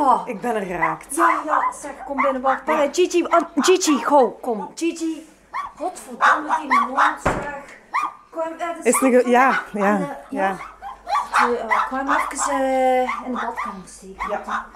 Eva. 0.00 0.22
Ik 0.26 0.40
ben 0.40 0.54
er 0.54 0.66
geraakt. 0.66 1.16
Ja, 1.16 1.40
ja, 1.44 1.72
zeg, 1.72 1.92
kom 2.04 2.16
binnen, 2.16 2.42
wacht. 2.42 2.66
Ja. 2.66 2.88
Gigi, 2.92 3.24
ah, 3.24 3.42
Gigi, 3.56 3.98
gauw, 3.98 4.38
kom. 4.40 4.70
Gigi. 4.74 5.28
Godverdomme, 5.76 6.56
die 6.60 6.80
mond, 6.80 7.20
zeg. 7.22 7.78
Kom, 8.30 8.42
eh, 8.42 8.58
dat 8.58 8.86
Is 8.86 9.00
het 9.00 9.26
ja, 9.26 9.62
ja, 9.72 9.94
En, 9.94 10.02
eh, 10.02 10.08
ja. 10.30 10.56
Eh, 11.32 11.86
kwam 11.86 12.08
even 12.08 12.54
eh, 12.54 13.22
in 13.26 13.32
de 13.32 13.40
badkamer 13.40 13.88
steken. 13.88 14.30
Ja. 14.30 14.66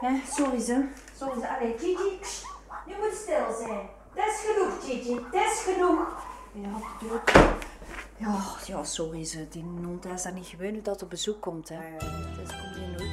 Ja, 0.00 0.10
sorry 0.30 0.60
ze. 0.60 0.84
Sorry 1.18 1.40
ze. 1.40 1.48
Allee, 1.48 1.74
Gigi, 1.78 2.18
nu 2.86 2.94
moet 3.00 3.14
stil 3.14 3.56
zijn. 3.58 3.88
Dat 4.14 4.26
is 4.26 4.44
genoeg, 4.46 4.84
Gigi. 4.84 5.26
Dat 5.30 5.44
is 5.44 5.62
genoeg. 5.62 6.08
Ja, 6.52 6.68
dood. 7.08 7.32
Ja, 8.16 8.36
ja, 8.66 8.84
sorry 8.84 9.24
ze. 9.24 9.48
Die 9.48 9.64
hond 9.84 10.04
is 10.04 10.22
daar 10.22 10.32
niet 10.32 10.46
gewend 10.46 10.84
dat 10.84 11.02
op 11.02 11.10
bezoek 11.10 11.40
komt, 11.40 11.68
hè. 11.68 11.76
Dus 12.36 12.48
komt 12.48 12.76
hier 12.76 12.88
nooit 12.88 13.03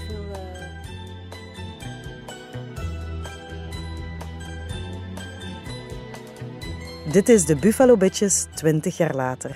Dit 7.12 7.30
is 7.30 7.46
de 7.46 7.56
Buffalo 7.56 7.98
Bitches 7.98 8.46
20 8.56 8.98
jaar 8.98 9.16
later. 9.16 9.56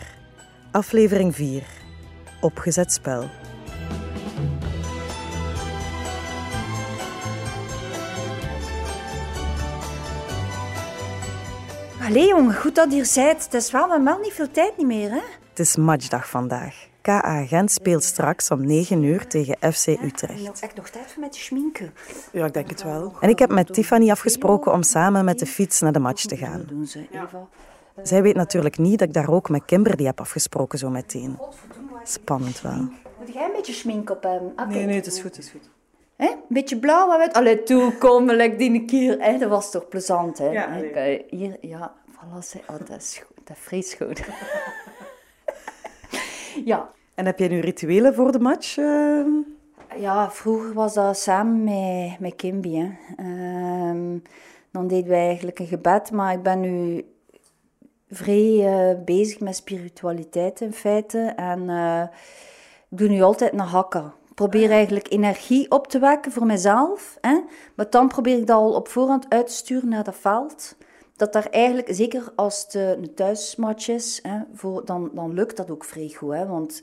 Aflevering 0.72 1.36
4. 1.36 1.64
Opgezet 2.42 2.94
spel. 2.94 3.30
Allee, 12.02 12.28
jongen, 12.28 12.56
goed 12.56 12.76
dat 12.76 12.90
je 12.90 12.96
hier 12.96 13.06
zijt. 13.06 13.44
Het 13.44 13.54
is 13.54 13.72
wel 13.72 14.00
Mel 14.00 14.20
niet 14.20 14.34
veel 14.34 14.52
tijd 14.52 14.78
niet 14.78 14.88
meer, 14.88 15.10
hè? 15.10 15.22
Het 15.50 15.60
is 15.60 15.76
matchdag 15.76 16.30
vandaag. 16.30 16.88
KA 17.06 17.46
Gent 17.46 17.72
speelt 17.72 18.04
straks 18.04 18.52
om 18.52 18.66
9 18.66 19.04
uur 19.04 19.28
tegen 19.28 19.74
FC 19.74 19.88
Ik 19.88 20.02
Utrecht. 20.02 20.46
heb 20.46 20.56
echt 20.60 20.76
nog 20.76 20.90
tijd 20.90 21.12
voor 21.12 21.22
met 21.22 21.36
schminken. 21.36 21.94
Ja, 22.32 22.46
ik 22.46 22.54
denk 22.54 22.70
het 22.70 22.84
wel. 22.84 23.14
En 23.20 23.30
ik 23.30 23.40
heb 23.40 23.50
met 23.52 23.74
Tiffany 23.74 24.12
afgesproken 24.12 24.72
om 24.72 24.84
samen 24.84 25.26
met 25.26 25.40
de 25.40 25.46
fiets 25.46 25.82
naar 25.82 25.92
de 25.92 26.00
match 26.00 26.26
te 26.26 26.38
gaan. 26.38 26.58
Dat 26.58 26.68
doen 26.68 26.86
ze, 26.86 27.08
Eva. 27.12 27.48
Zij 28.04 28.22
weet 28.22 28.36
natuurlijk 28.36 28.78
niet 28.78 29.00
dat 29.00 29.08
ik 29.08 29.14
daar 29.14 29.30
ook 29.30 29.50
met 29.50 29.66
Kimberly 29.66 30.06
heb 30.06 30.20
afgesproken 30.20 30.80
zo 30.80 30.90
meteen. 30.90 31.40
Spannend 32.04 32.62
wel. 32.62 32.88
Moet 33.20 33.34
jij 33.34 33.46
een 33.46 33.52
beetje 33.56 33.74
schmink 33.74 34.10
op 34.10 34.24
hem? 34.24 34.52
Ah, 34.56 34.70
kijk. 34.70 34.92
het 34.92 35.06
is 35.06 35.22
goed, 35.22 35.36
het 35.36 35.46
is 35.46 35.52
goed. 35.52 35.70
Hè? 36.16 36.28
Een 36.28 36.40
beetje 36.48 36.80
blauw 36.80 37.12
en 37.12 37.20
wit. 37.20 37.34
Allee, 37.34 37.64
toe, 37.64 37.98
kom, 37.98 38.32
like 38.32 38.56
die 38.56 38.86
keer. 38.86 39.18
Hè? 39.20 39.38
Dat 39.38 39.50
was 39.50 39.72
toch 39.72 39.88
plezant, 39.88 40.38
hè? 40.38 40.50
Ja, 40.50 40.70
nee. 40.70 40.92
kijk, 40.92 41.24
Hier, 41.30 41.58
ja, 41.62 41.94
voilà. 42.12 42.66
Oh, 42.68 42.76
dat 42.86 43.02
is 43.02 43.22
goed. 43.28 43.48
Dat 43.48 43.58
is 43.70 43.94
goed. 43.94 44.22
ja. 46.72 46.94
En 47.16 47.26
heb 47.26 47.40
jij 47.40 47.48
nu 47.48 47.60
rituelen 47.60 48.14
voor 48.14 48.32
de 48.32 48.40
match? 48.40 48.78
eh? 48.78 49.26
Ja, 49.98 50.32
vroeger 50.32 50.74
was 50.74 50.94
dat 50.94 51.18
samen 51.18 51.64
met, 51.64 52.20
met 52.20 52.36
Kimby. 52.36 52.90
Ehm, 53.18 54.18
dan 54.72 54.88
deden 54.88 55.10
wij 55.10 55.26
eigenlijk 55.26 55.60
een 55.60 55.68
gebed, 55.68 56.12
maar 56.12 56.34
ik 56.34 56.44
ben 56.44 56.60
nu 56.60 57.06
vrij 58.10 58.66
eh, 58.66 59.04
bezig 59.06 59.40
met 59.40 59.56
spiritualiteit 59.56 60.62
in 60.62 60.74
feite. 60.74 61.20
En 61.36 61.70
eh, 61.70 62.02
ik 62.90 62.98
doe 62.98 63.08
nu 63.08 63.22
altijd 63.22 63.54
een 63.54 63.60
hakka. 63.60 64.14
Ik 64.30 64.36
probeer 64.36 64.72
eigenlijk 64.72 65.12
energie 65.12 65.72
op 65.72 65.88
te 65.88 66.00
wekken 66.00 66.32
voor 66.32 66.46
mezelf. 66.46 67.18
Hè. 67.22 67.40
Maar 67.76 67.90
dan 67.90 68.08
probeer 68.08 68.38
ik 68.38 68.48
dat 68.48 68.58
al 68.58 68.74
op 68.74 68.88
voorhand 68.88 69.26
uit 69.30 69.48
te 69.48 69.54
sturen 69.54 69.90
naar 69.90 70.04
dat 70.04 70.16
veld. 70.16 70.76
Dat 71.16 71.34
daar 71.34 71.48
eigenlijk, 71.50 71.88
zeker 71.92 72.32
als 72.36 72.64
het 72.64 72.76
eh, 72.76 72.90
een 72.90 73.14
thuismatch 73.14 73.88
is, 73.88 74.20
hè, 74.24 74.40
voor, 74.54 74.86
dan, 74.86 75.10
dan 75.14 75.34
lukt 75.34 75.58
dat 75.58 75.72
ook 75.72 75.84
vrij 75.84 76.14
goed. 76.18 76.34
Hè, 76.34 76.48
want 76.48 76.82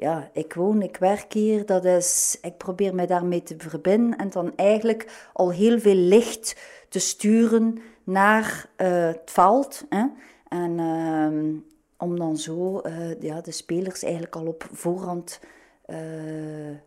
ja, 0.00 0.30
ik 0.32 0.54
woon, 0.54 0.82
ik 0.82 0.96
werk 0.96 1.32
hier, 1.32 1.66
dat 1.66 1.84
is, 1.84 2.38
ik 2.42 2.56
probeer 2.56 2.94
mij 2.94 3.06
daarmee 3.06 3.42
te 3.42 3.54
verbinden 3.58 4.18
en 4.18 4.30
dan 4.30 4.52
eigenlijk 4.56 5.28
al 5.32 5.50
heel 5.50 5.78
veel 5.80 5.94
licht 5.94 6.56
te 6.88 6.98
sturen 6.98 7.78
naar 8.04 8.66
eh, 8.76 9.06
het 9.06 9.30
veld. 9.30 9.84
Hè? 9.88 10.04
En 10.48 10.78
ehm, 10.78 11.54
om 11.96 12.18
dan 12.18 12.36
zo 12.36 12.78
eh, 12.78 13.20
ja, 13.20 13.40
de 13.40 13.52
spelers 13.52 14.02
eigenlijk 14.02 14.36
al 14.36 14.46
op 14.46 14.68
voorhand 14.72 15.40
eh, 15.84 15.96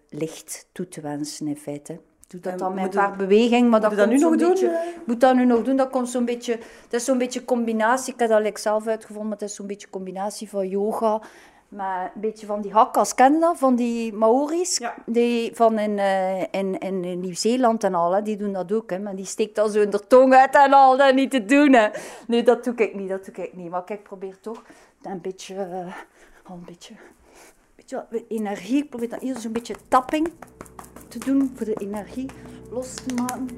licht 0.10 0.68
toe 0.72 0.88
te 0.88 1.02
wensen 1.02 1.48
in 1.48 1.58
feite. 1.58 2.00
Doe 2.28 2.40
dat 2.42 2.52
En 2.52 2.58
dan 2.58 2.74
met 2.74 2.78
een 2.78 2.84
moet 2.84 2.96
paar 2.96 3.18
bewegingen, 3.18 3.70
maar 3.70 3.82
dat, 3.82 3.92
je 3.92 3.98
dat 3.98 4.10
nu 4.10 4.18
nog 4.18 4.36
doen, 4.36 4.50
beetje- 4.50 4.94
moet 5.06 5.20
dat 5.20 5.36
nu 5.36 5.46
nog 5.46 5.64
doen, 5.64 5.76
dat 5.76 5.90
komt 5.90 6.10
zo'n 6.10 6.26
beetje... 6.26 6.58
Dat 6.90 7.00
is 7.00 7.06
zo'n 7.06 7.18
beetje 7.18 7.46
combinatie, 7.46 8.14
ik 8.14 8.20
heb 8.20 8.30
dat 8.30 8.60
zelf 8.60 8.88
uitgevonden, 8.88 9.30
maar 9.30 9.40
het 9.40 9.50
is 9.50 9.56
zo'n 9.56 9.68
beetje 9.68 9.90
combinatie 9.90 10.50
van 10.50 10.68
yoga 10.68 11.22
met 11.74 12.12
een 12.16 12.22
beetje 12.22 12.46
van 12.46 12.62
die 12.62 12.72
hakkas, 12.72 13.16
ken 13.16 13.34
je 13.34 13.40
dat? 13.40 13.58
Van 13.58 13.76
die 13.76 14.14
Maori's, 14.14 14.78
Ja. 14.78 14.94
die 15.06 15.56
van 15.56 15.80
in, 15.80 16.00
eh, 16.00 16.42
in, 16.42 16.80
in, 16.80 17.04
in 17.04 17.20
Nieuw-Zeeland 17.20 17.84
en 17.84 17.94
al, 17.96 18.12
hè? 18.16 18.22
die 18.22 18.38
doen 18.38 18.54
dat 18.54 18.72
ook. 18.72 18.90
Hè? 18.90 19.00
Maar 19.00 19.16
die 19.16 19.26
steekt 19.26 19.58
al 19.58 19.68
zo 19.70 19.82
in 19.82 19.90
de 19.90 20.08
tong 20.08 20.34
uit 20.34 20.56
en 20.56 20.74
al, 20.74 20.98
dat 20.98 21.14
niet 21.16 21.32
te 21.32 21.46
doen. 21.46 21.74
Hè? 21.74 21.88
Nee, 22.28 22.44
dat 22.44 22.64
doe 22.64 22.74
ik 22.76 22.96
niet, 22.96 23.10
dat 23.10 23.26
doe 23.26 23.46
ik 23.46 23.54
niet. 23.54 23.70
Maar 23.70 23.84
kijk, 23.84 24.00
ik 24.00 24.06
probeer 24.06 24.40
toch 24.40 24.64
een 25.02 25.22
beetje, 25.22 25.56
al 26.44 26.56
een 26.56 26.66
beetje, 26.66 26.94
beetje 27.76 27.96
wat 28.10 28.22
energie, 28.28 28.84
ik 28.84 28.90
probeer 28.90 29.10
dan 29.10 29.20
hier 29.22 29.38
zo'n 29.38 29.52
beetje 29.52 29.76
tapping 29.88 30.32
te 31.08 31.18
doen 31.20 31.52
voor 31.56 31.66
de 31.66 31.74
energie 31.74 32.30
los 32.72 32.94
te 32.94 33.14
maken. 33.14 33.50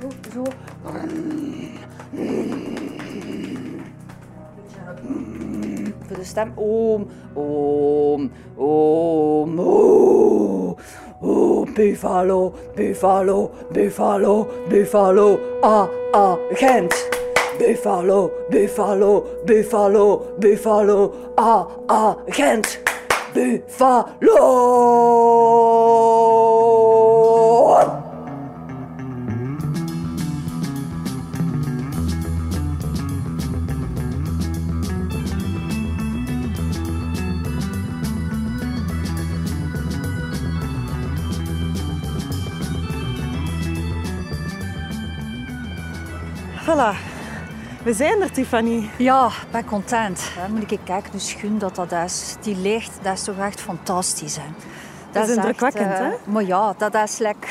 Zo, 0.00 0.08
zo. 0.32 0.42
Voor 6.12 6.20
de 6.20 6.26
stem. 6.26 6.52
Oom, 6.56 7.06
oom, 7.34 8.32
oom, 8.56 9.60
oom. 9.60 10.76
Oh, 11.20 11.66
buffalo, 11.74 12.52
buffalo, 12.74 13.50
buffalo, 13.72 14.46
buffalo, 14.68 15.38
ah, 15.60 15.88
ah, 16.12 16.34
Gent. 16.52 17.08
Buffalo, 17.58 18.30
buffalo, 18.50 19.24
buffalo, 19.44 20.22
buffalo, 20.38 21.12
ah, 21.34 21.66
ah, 21.86 22.14
Gent. 22.26 22.80
Buffalo! 23.32 24.32
We 47.92 47.98
zijn 47.98 48.22
er, 48.22 48.30
Tiffany. 48.30 48.90
Ja, 48.98 49.26
ik 49.26 49.50
ben 49.50 49.64
content. 49.64 50.30
Moet 50.50 50.70
ik 50.70 50.78
kijken, 50.84 51.12
de 51.12 51.18
schoen 51.18 51.58
dat 51.58 51.74
dat 51.74 51.92
is. 51.92 52.36
Die 52.40 52.56
licht, 52.56 52.90
dat 53.02 53.12
is 53.12 53.24
toch 53.24 53.38
echt 53.38 53.60
fantastisch. 53.60 54.36
Hè? 54.36 54.42
Dat 55.10 55.22
is 55.22 55.28
echt, 55.28 55.36
indrukwekkend, 55.36 55.92
eh, 55.92 55.98
hè? 55.98 56.08
Maar 56.24 56.42
ja, 56.42 56.74
dat 56.78 56.94
is, 56.94 57.18
like, 57.18 57.46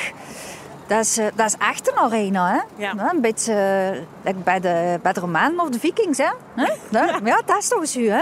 dat 0.88 1.00
is, 1.00 1.18
eh, 1.18 1.26
dat 1.36 1.46
is 1.46 1.56
echt 1.58 1.92
een 1.92 1.98
arena. 1.98 2.52
Hè? 2.52 2.84
Ja. 2.84 3.12
Een 3.14 3.22
beetje 3.22 3.54
eh, 3.54 4.00
like 4.22 4.40
bij, 4.44 4.60
de, 4.60 5.00
bij 5.02 5.14
de 5.14 5.20
Romeinen 5.20 5.60
of 5.60 5.70
de 5.70 5.80
Vikings. 5.80 6.18
Hè? 6.18 6.32
Hè? 6.56 6.74
Ja. 7.00 7.20
ja, 7.24 7.42
dat 7.46 7.58
is 7.58 7.68
toch 7.68 7.80
eens 7.80 7.98
u, 7.98 8.10
hè? 8.10 8.22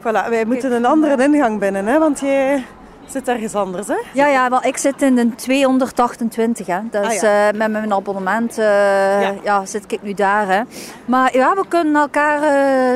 Voilà, 0.00 0.28
wij 0.28 0.44
moeten 0.44 0.72
een 0.72 0.84
andere 0.84 1.22
ingang 1.22 1.58
binnen, 1.58 1.86
hè, 1.86 1.98
want 1.98 2.20
jij 2.20 2.64
zit 3.08 3.28
ergens 3.28 3.54
anders. 3.54 3.86
Hè? 3.86 3.96
Ja, 4.12 4.26
ja, 4.26 4.50
wel, 4.50 4.64
ik 4.64 4.76
zit 4.76 5.02
in 5.02 5.14
de 5.14 5.34
228, 5.34 6.66
hè. 6.66 6.78
Dus 6.90 7.06
Ah, 7.06 7.12
ja. 7.12 7.48
eh, 7.48 7.58
met 7.58 7.70
mijn 7.70 7.92
abonnement 7.92 8.58
eh, 8.58 9.42
ja. 9.44 9.66
zit 9.66 9.92
ik 9.92 10.02
nu 10.02 10.14
daar, 10.14 10.46
hè. 10.48 10.60
Maar 11.04 11.36
ja, 11.36 11.54
we 11.54 11.64
kunnen 11.68 11.94
elkaar 12.02 12.40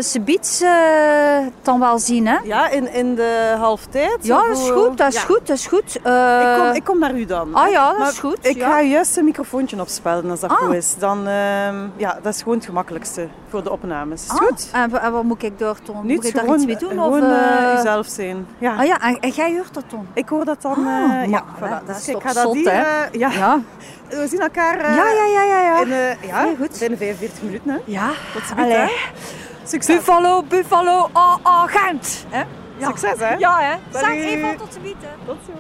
subiets 0.03 0.61
eh, 0.61 0.71
dan 1.63 1.81
wel 1.81 1.99
zien, 1.99 2.27
hè. 2.27 2.37
Ja, 2.45 2.69
in, 2.69 2.93
in 2.93 3.15
de 3.15 3.55
halftijd. 3.59 4.19
Ja, 4.21 4.43
dat 4.47 4.59
is 4.59 4.71
goed, 4.71 4.99
dat 4.99 5.09
is 5.09 5.15
Ja. 5.15 5.21
goed, 5.21 5.47
dat 5.47 5.57
is 5.57 5.67
goed. 5.67 5.95
Ik 5.95 6.03
kom, 6.59 6.73
ik 6.73 6.85
kom 6.85 6.99
naar 6.99 7.15
u 7.15 7.25
dan. 7.25 7.55
Ah 7.55 7.71
ja, 7.71 7.89
dat 7.91 7.99
Maar 7.99 8.09
is 8.09 8.19
goed, 8.19 8.39
Ik 8.47 8.63
ga 8.63 8.81
juist 8.83 9.17
een 9.17 9.25
microfoontje 9.25 9.81
opspellen 9.81 10.31
als 10.31 10.41
dat 10.41 10.51
Ah. 10.51 10.57
goed 10.57 10.75
is. 10.75 10.95
Dan, 10.99 11.19
ehm, 11.27 11.77
ja, 11.97 12.19
dat 12.23 12.35
is 12.35 12.43
gewoon 12.43 12.57
het 12.57 12.67
gemakkelijkste 12.67 13.29
voor 13.49 13.63
de 13.63 13.71
opnames. 13.71 14.23
Is 14.25 14.31
ah, 14.31 14.37
goed? 14.37 14.69
En, 14.73 14.91
wa- 14.91 14.99
en 15.01 15.13
wat 15.13 15.23
moet 15.23 15.43
ik 15.43 15.59
daar 15.59 15.75
doen? 15.85 15.97
Moet 16.03 16.25
ik 16.25 16.35
daar 16.35 16.43
gewoon, 16.43 16.57
iets 16.57 16.67
mee 16.67 16.77
doen? 16.77 16.89
gewoon 16.91 17.23
of, 17.23 17.79
uzelf 17.79 18.07
zijn. 18.07 18.47
Ja. 18.59 18.75
Ah 18.77 18.87
ja, 18.87 19.01
en, 19.01 19.19
en 19.21 19.31
jij 19.31 19.53
hoort 19.55 19.75
dat 19.75 19.85
dan? 19.91 19.98
Ik 20.13 20.29
hoor 20.29 20.45
dat 20.45 20.63
dan. 20.63 20.87
Ah, 20.87 21.23
eh, 21.23 21.31
ja, 21.31 21.45
voilà. 21.57 21.87
dat 21.87 21.87
Dus 21.87 21.97
is 21.97 22.09
ik 22.09 22.23
ga 22.23 22.33
dat 22.33 22.43
zot, 22.43 22.55
hier, 22.55 22.67
eh, 22.67 23.13
ja. 23.13 23.31
Ja. 23.31 23.61
We 24.09 24.27
zien 24.29 24.41
elkaar 24.41 24.79
eh, 24.79 24.95
Ja, 24.95 25.09
ja, 25.11 25.25
ja, 25.25 25.43
ja, 25.43 25.61
ja. 25.61 25.81
in, 25.81 25.89
ja, 26.29 26.45
Heel 26.45 26.57
goed. 26.57 26.79
binnen 26.79 26.99
45 26.99 27.43
minuten. 27.43 27.71
Hè. 27.71 27.79
Ja, 27.85 28.11
Tot 28.33 28.43
ziens. 28.57 28.93
Succes. 29.65 29.97
Buffalo, 29.97 30.43
Buffalo, 30.43 31.09
ah, 31.13 31.37
ah, 31.43 31.65
Gent. 31.67 32.27
Hè? 32.29 32.45
Ja. 32.77 32.87
Succes, 32.87 33.19
hè. 33.19 33.35
Ja, 33.35 33.59
hè. 33.61 33.99
Zeg 33.99 34.11
even 34.11 34.57
tot 34.57 34.79
ziens. 34.83 34.95
Tot 35.27 35.37
zo. 35.47 35.53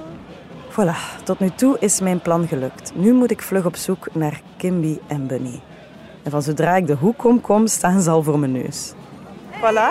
Voilà, 0.71 1.25
tot 1.25 1.39
nu 1.39 1.51
toe 1.51 1.77
is 1.79 2.01
mijn 2.01 2.21
plan 2.21 2.49
gelukt. 2.49 2.93
Nu 2.95 3.13
moet 3.13 3.31
ik 3.31 3.43
vlug 3.43 3.65
op 3.65 3.77
zoek 3.77 4.09
naar 4.13 4.41
Kimby 4.57 4.99
en 5.07 5.27
Bunny. 5.27 5.61
En 6.23 6.31
van 6.31 6.43
zodra 6.43 6.77
ik 6.77 6.87
de 6.87 6.95
hoek 6.95 7.25
om 7.25 7.41
kom, 7.41 7.67
staan 7.67 8.01
ze 8.01 8.11
al 8.11 8.23
voor 8.23 8.39
mijn 8.39 8.53
neus. 8.53 8.93
Voilà, 9.61 9.91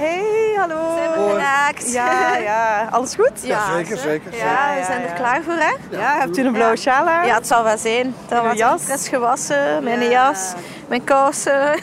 hey, 0.00 0.47
hallo. 0.58 0.94
Zijn 0.96 1.10
we 1.12 1.30
geraakt? 1.30 1.92
Ja, 1.92 2.36
ja. 2.36 2.88
Alles 2.90 3.14
goed? 3.14 3.30
Ja, 3.42 3.74
zeker, 3.76 3.96
zeker, 3.96 4.36
Ja, 4.36 4.74
we 4.78 4.84
zijn 4.84 5.02
er 5.02 5.08
ja. 5.08 5.14
klaar 5.14 5.42
voor, 5.42 5.54
hè? 5.54 5.96
Ja, 5.98 6.18
hebt 6.18 6.36
u 6.38 6.44
een 6.46 6.52
blauwe 6.52 6.76
sjaal 6.76 7.06
aan? 7.08 7.26
Ja, 7.26 7.34
het 7.34 7.46
zal 7.46 7.64
wel 7.64 7.78
zijn. 7.78 8.14
Dat 8.28 8.42
was 8.42 8.56
jas? 8.58 8.82
fris 8.82 9.08
gewassen, 9.08 9.82
mijn 9.84 10.00
Ja. 10.00 10.08
jas, 10.10 10.52
mijn 10.88 11.04
kousen. 11.04 11.62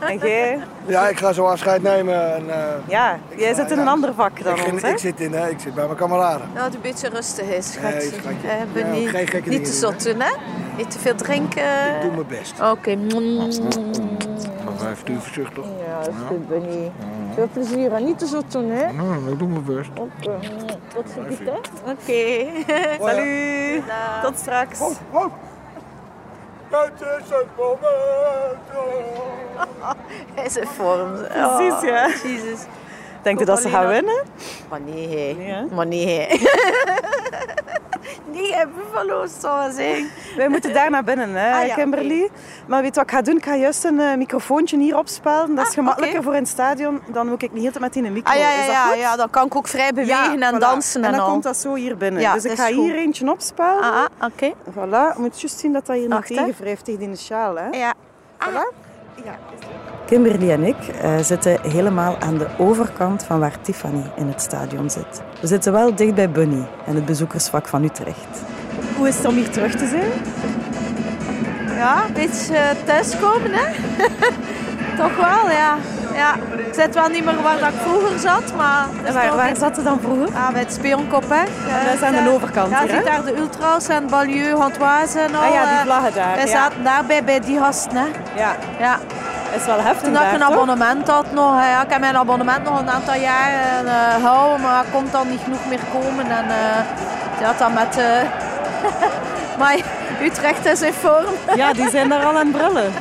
En 0.00 0.18
jij? 0.18 0.58
Ja, 0.86 1.08
ik 1.08 1.18
ga 1.18 1.32
zo 1.32 1.44
afscheid 1.46 1.82
nemen. 1.82 2.34
En, 2.34 2.50
eh, 2.50 2.56
Ja, 2.86 3.18
jij 3.36 3.54
zit 3.54 3.70
in 3.70 3.78
een 3.78 3.88
ander 3.88 4.14
vak 4.14 4.42
dan 4.44 4.54
ik, 4.54 4.60
ging- 4.60 4.72
ons, 4.72 4.82
hè? 4.82 4.88
ik, 4.88 4.98
zit 4.98 5.20
in, 5.20 5.32
hè, 5.32 5.48
ik 5.48 5.60
zit 5.60 5.74
bij 5.74 5.84
mijn 5.84 5.96
kameraden. 5.96 6.48
Dat 6.54 6.64
het 6.64 6.74
een 6.74 6.80
beetje 6.80 7.08
rustig 7.08 7.46
is, 7.48 7.72
schatje. 7.72 7.96
Nee, 7.98 8.00
schatje. 8.20 8.48
Eh, 8.48 8.54
ben 8.72 8.86
Ja, 8.86 8.92
niet, 8.92 9.08
geen 9.08 9.26
gekke 9.26 9.48
niet 9.48 9.64
te 9.64 9.70
dingen 9.70 9.80
zot 9.80 10.02
doen, 10.04 10.20
hè? 10.20 10.30
Niet 10.76 10.90
te 10.90 10.98
veel 10.98 11.14
drinken. 11.14 11.62
Ik 11.94 12.00
doe 12.02 12.10
mijn 12.10 12.26
best. 12.26 12.60
Oké. 12.60 12.96
Maar 12.96 13.48
vijf 14.96 15.08
uur 15.08 15.20
voorzichtig. 15.20 15.64
Ja, 15.86 15.98
dat 15.98 16.08
is 16.08 16.14
goed, 16.26 16.48
Benny. 16.48 16.92
Veel 17.34 17.48
plezier 17.52 17.92
en 17.92 18.04
niet 18.04 18.18
te 18.18 18.26
zot 18.26 18.52
doen, 18.52 18.70
hè? 18.70 18.92
Nou, 18.92 19.30
ik 19.30 19.38
doe 19.38 19.48
mijn 19.48 19.64
best. 19.64 19.90
Oké. 19.98 20.38
Tot 20.94 21.04
ziens, 21.14 21.38
hè? 21.38 21.90
Oké. 21.90 22.46
Salut. 23.08 23.82
Tot 24.22 24.38
straks. 24.38 24.80
Oh, 24.80 25.24
Het 26.70 26.92
is 27.00 27.28
het 27.28 27.46
moment. 27.56 27.80
Hij 30.34 30.44
is 30.44 30.56
in 30.56 30.66
vorm. 30.66 31.12
Precies, 31.12 31.80
ja. 31.82 32.06
Jezus. 32.08 32.60
Denkt 33.22 33.40
u 33.40 33.44
dat 33.44 33.60
ze 33.60 33.68
gaan 33.68 33.86
winnen? 33.86 34.22
Maar. 34.68 34.80
Nee, 34.80 35.36
hè? 35.38 35.64
Maar 35.74 35.86
nee, 35.86 36.06
hè. 36.08 36.26
nee, 38.32 38.54
hè, 38.54 38.64
Buffalo 38.76 39.26
zal 39.40 39.58
wel 39.58 39.70
zijn. 39.70 40.08
Wij 40.36 40.48
moeten 40.48 40.72
daar 40.72 40.90
naar 40.90 41.04
binnen, 41.04 41.34
hè, 41.34 41.52
Ah, 41.60 41.66
ja, 41.66 41.74
Kimberly. 41.74 42.28
Maar 42.66 42.82
weet 42.82 42.94
je 42.94 43.00
wat 43.00 43.10
ik 43.10 43.16
ga 43.16 43.22
doen? 43.22 43.36
Ik 43.36 43.44
ga 43.44 43.56
juist 43.56 43.84
een 43.84 44.00
eh, 44.00 44.16
microfoontje 44.16 44.78
hier 44.78 44.96
opspelen. 44.96 45.54
Dat 45.54 45.64
is 45.64 45.68
Ah, 45.68 45.74
gemakkelijker 45.74 46.22
voor 46.22 46.32
in 46.34 46.38
het 46.40 46.48
stadion. 46.48 47.00
Dan 47.12 47.28
moet 47.28 47.42
ik 47.42 47.52
niet 47.52 47.62
heel 47.62 47.80
met 47.80 47.96
in 47.96 48.04
een 48.04 48.12
micro. 48.12 48.32
Ah 48.32 48.38
ja, 48.38 48.48
Is 48.48 48.54
ja, 48.56 48.64
dat 48.66 48.74
ja, 48.74 48.86
goed? 48.86 48.98
ja, 48.98 49.16
dan 49.16 49.30
kan 49.30 49.46
ik 49.46 49.56
ook 49.56 49.68
vrij 49.68 49.92
bewegen 49.92 50.42
en 50.42 50.54
voilà. 50.54 50.58
dansen 50.58 51.00
en, 51.00 51.06
En 51.06 51.12
dan 51.16 51.24
al. 51.24 51.30
komt 51.30 51.42
dat 51.42 51.56
zo 51.56 51.74
hier 51.74 51.96
binnen. 51.96 52.20
Ja, 52.20 52.32
dus 52.34 52.44
ik 52.44 52.56
ga 52.58 52.66
hier 52.66 52.94
eentje 52.94 53.30
opspelen. 53.30 53.80
Ah, 53.82 54.04
ah, 54.18 54.30
oké. 54.32 54.52
Voilà. 54.70 55.14
Je 55.14 55.14
moet 55.16 55.40
juist 55.40 55.58
zien 55.58 55.72
dat 55.72 55.86
dat 55.86 55.96
hier 55.96 56.08
niet 56.08 56.26
tegenwrijft 56.26 56.84
tegen 56.84 57.00
die 57.00 57.16
sjaal. 57.16 57.56
Hè? 57.56 57.68
Ja. 57.68 57.94
Voilà. 58.38 58.84
Kimberly 60.06 60.50
en 60.50 60.62
ik 60.62 60.76
eh, 60.88 61.18
zitten 61.18 61.60
helemaal 61.70 62.18
aan 62.18 62.38
de 62.38 62.48
overkant 62.58 63.24
van 63.24 63.38
waar 63.38 63.60
Tiffany 63.60 64.02
in 64.16 64.28
het 64.28 64.40
stadion 64.40 64.90
zit. 64.90 65.22
We 65.40 65.46
zitten 65.46 65.72
wel 65.72 65.94
dicht 65.94 66.14
bij 66.14 66.30
Bunny 66.30 66.66
en 66.86 66.94
het 66.94 67.04
bezoekersvak 67.04 67.68
van 67.68 67.84
Utrecht. 67.84 68.42
Hoe 68.96 69.08
is 69.08 69.16
het 69.16 69.26
om 69.26 69.34
hier 69.34 69.50
terug 69.50 69.74
te 69.74 69.86
zijn? 69.86 70.10
Ja, 71.76 72.06
een 72.06 72.12
beetje 72.12 72.56
eh, 72.56 72.70
thuiskomen, 72.84 73.50
hè? 73.52 73.64
toch 74.96 75.16
wel, 75.16 75.50
ja. 75.50 75.74
ja. 76.14 76.34
Ik 76.56 76.74
zit 76.74 76.94
wel 76.94 77.08
niet 77.08 77.24
meer 77.24 77.42
waar 77.42 77.58
dat 77.58 77.68
ik 77.68 77.74
vroeger 77.86 78.18
zat, 78.18 78.42
maar... 78.56 78.86
waar, 79.12 79.36
waar 79.36 79.56
zat 79.56 79.74
ze 79.74 79.82
dan 79.82 79.98
vroeger? 80.02 80.28
Ah, 80.36 80.48
bij 80.52 80.60
het 80.60 80.72
Spionkop, 80.72 81.24
hè. 81.28 81.36
Ja, 81.42 81.84
dat 81.84 81.94
is 81.94 82.02
aan 82.02 82.12
de 82.12 82.24
daar- 82.24 82.32
overkant 82.32 82.70
Ja, 82.70 82.78
hier, 82.80 82.88
ziet 82.88 82.98
hè? 82.98 83.04
daar 83.04 83.24
de 83.24 83.36
ultras 83.38 83.88
en 83.88 84.06
Balieu, 84.10 84.56
Hantoise 84.56 85.18
en 85.20 85.34
al. 85.34 85.42
Ah 85.42 85.52
ja, 85.52 85.60
die 85.62 85.76
eh, 85.78 85.82
vlaggen 85.84 86.14
daar. 86.14 86.34
Wij 86.34 86.46
zaten 86.46 86.84
daarbij 86.84 87.24
bij 87.24 87.40
die 87.40 87.58
gasten, 87.58 87.96
hè. 87.96 88.06
Ja, 88.42 88.56
Ja. 88.78 88.98
is 89.56 89.66
wel 89.66 89.80
heftig 89.80 90.02
Toen 90.02 90.14
had 90.14 90.22
ik 90.24 90.30
daar, 90.30 90.40
een 90.40 90.46
toch? 90.46 90.50
abonnement 90.62 91.08
had 91.08 91.32
nog. 91.32 91.52
hè. 91.60 91.70
Ja, 91.70 91.82
ik 91.82 91.90
heb 91.90 92.00
mijn 92.00 92.16
abonnement 92.16 92.64
nog 92.64 92.80
een 92.80 92.90
aantal 92.90 93.14
jaren 93.14 93.86
eh 93.86 94.14
gehouden, 94.20 94.60
maar 94.60 94.78
er 94.78 94.90
komt 94.92 95.12
dan 95.12 95.28
niet 95.28 95.40
genoeg 95.44 95.66
meer 95.68 95.80
komen. 95.92 96.24
En 96.30 96.44
eh 96.44 97.40
ja, 97.40 97.52
dan 97.58 97.72
met... 97.72 97.96
eh 97.96 98.04
maar 99.58 99.76
Utrecht 100.22 100.66
is 100.66 100.82
in 100.82 100.92
vorm. 100.92 101.56
Ja, 101.56 101.72
die 101.72 101.90
zijn 101.90 102.08
daar 102.08 102.24
al 102.24 102.30
aan 102.38 102.46
het 102.46 102.52
brullen. 102.52 102.92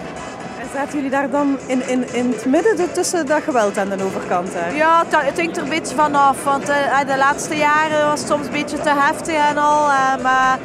En 0.76 0.82
zaten 0.82 0.96
jullie 0.96 1.10
daar 1.12 1.30
dan 1.30 1.58
in, 1.66 1.88
in, 1.88 2.14
in 2.14 2.32
het 2.32 2.46
midden 2.46 2.76
de- 2.76 2.92
tussen 2.92 3.26
dat 3.26 3.42
geweld 3.44 3.78
aan 3.78 3.90
de 3.90 4.04
overkant 4.04 4.54
daar? 4.54 4.76
Ja, 4.76 5.04
het, 5.10 5.38
hangt 5.40 5.58
er 5.58 5.64
een 5.64 5.70
beetje 5.70 5.96
vanaf. 5.96 6.44
Want 6.44 6.70
eh, 6.70 7.00
de 7.08 7.18
laatste 7.18 7.56
jaren 7.58 8.06
was 8.10 8.20
het 8.20 8.30
soms 8.30 8.46
een 8.46 8.52
beetje 8.52 8.80
te 8.80 8.90
heftig 8.96 9.36
en 9.50 9.58
al. 9.58 9.90
eh, 9.90 10.24
maar, 10.24 10.58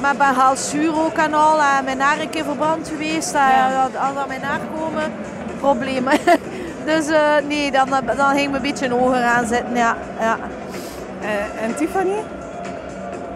maar 0.00 0.16
bij 0.16 0.32
Halsuur 0.32 1.04
ook 1.04 1.16
en 1.16 1.34
al. 1.34 1.58
eh, 1.58 1.80
mijn 1.84 2.00
haar 2.00 2.18
een 2.20 2.30
keer 2.30 2.44
verbrand 2.44 2.88
geweest. 2.88 3.34
eh, 3.34 3.40
Ja. 3.40 3.82
Als 3.82 4.16
aan 4.16 4.28
mijn 4.28 4.42
haar 4.42 4.60
komen, 4.78 5.12
problemen. 5.60 6.18
dus 6.90 7.06
eh, 7.08 7.20
nee, 7.48 7.70
dan, 7.70 7.88
dan 8.16 8.34
ging 8.36 8.50
me 8.50 8.56
een 8.56 8.62
beetje 8.62 9.00
ogen 9.00 9.24
aan 9.24 9.46
zitten. 9.46 9.74
Ja, 9.76 9.96
ja. 10.20 10.36
Eh, 11.20 11.64
en 11.64 11.74
Tiffany? 11.76 12.16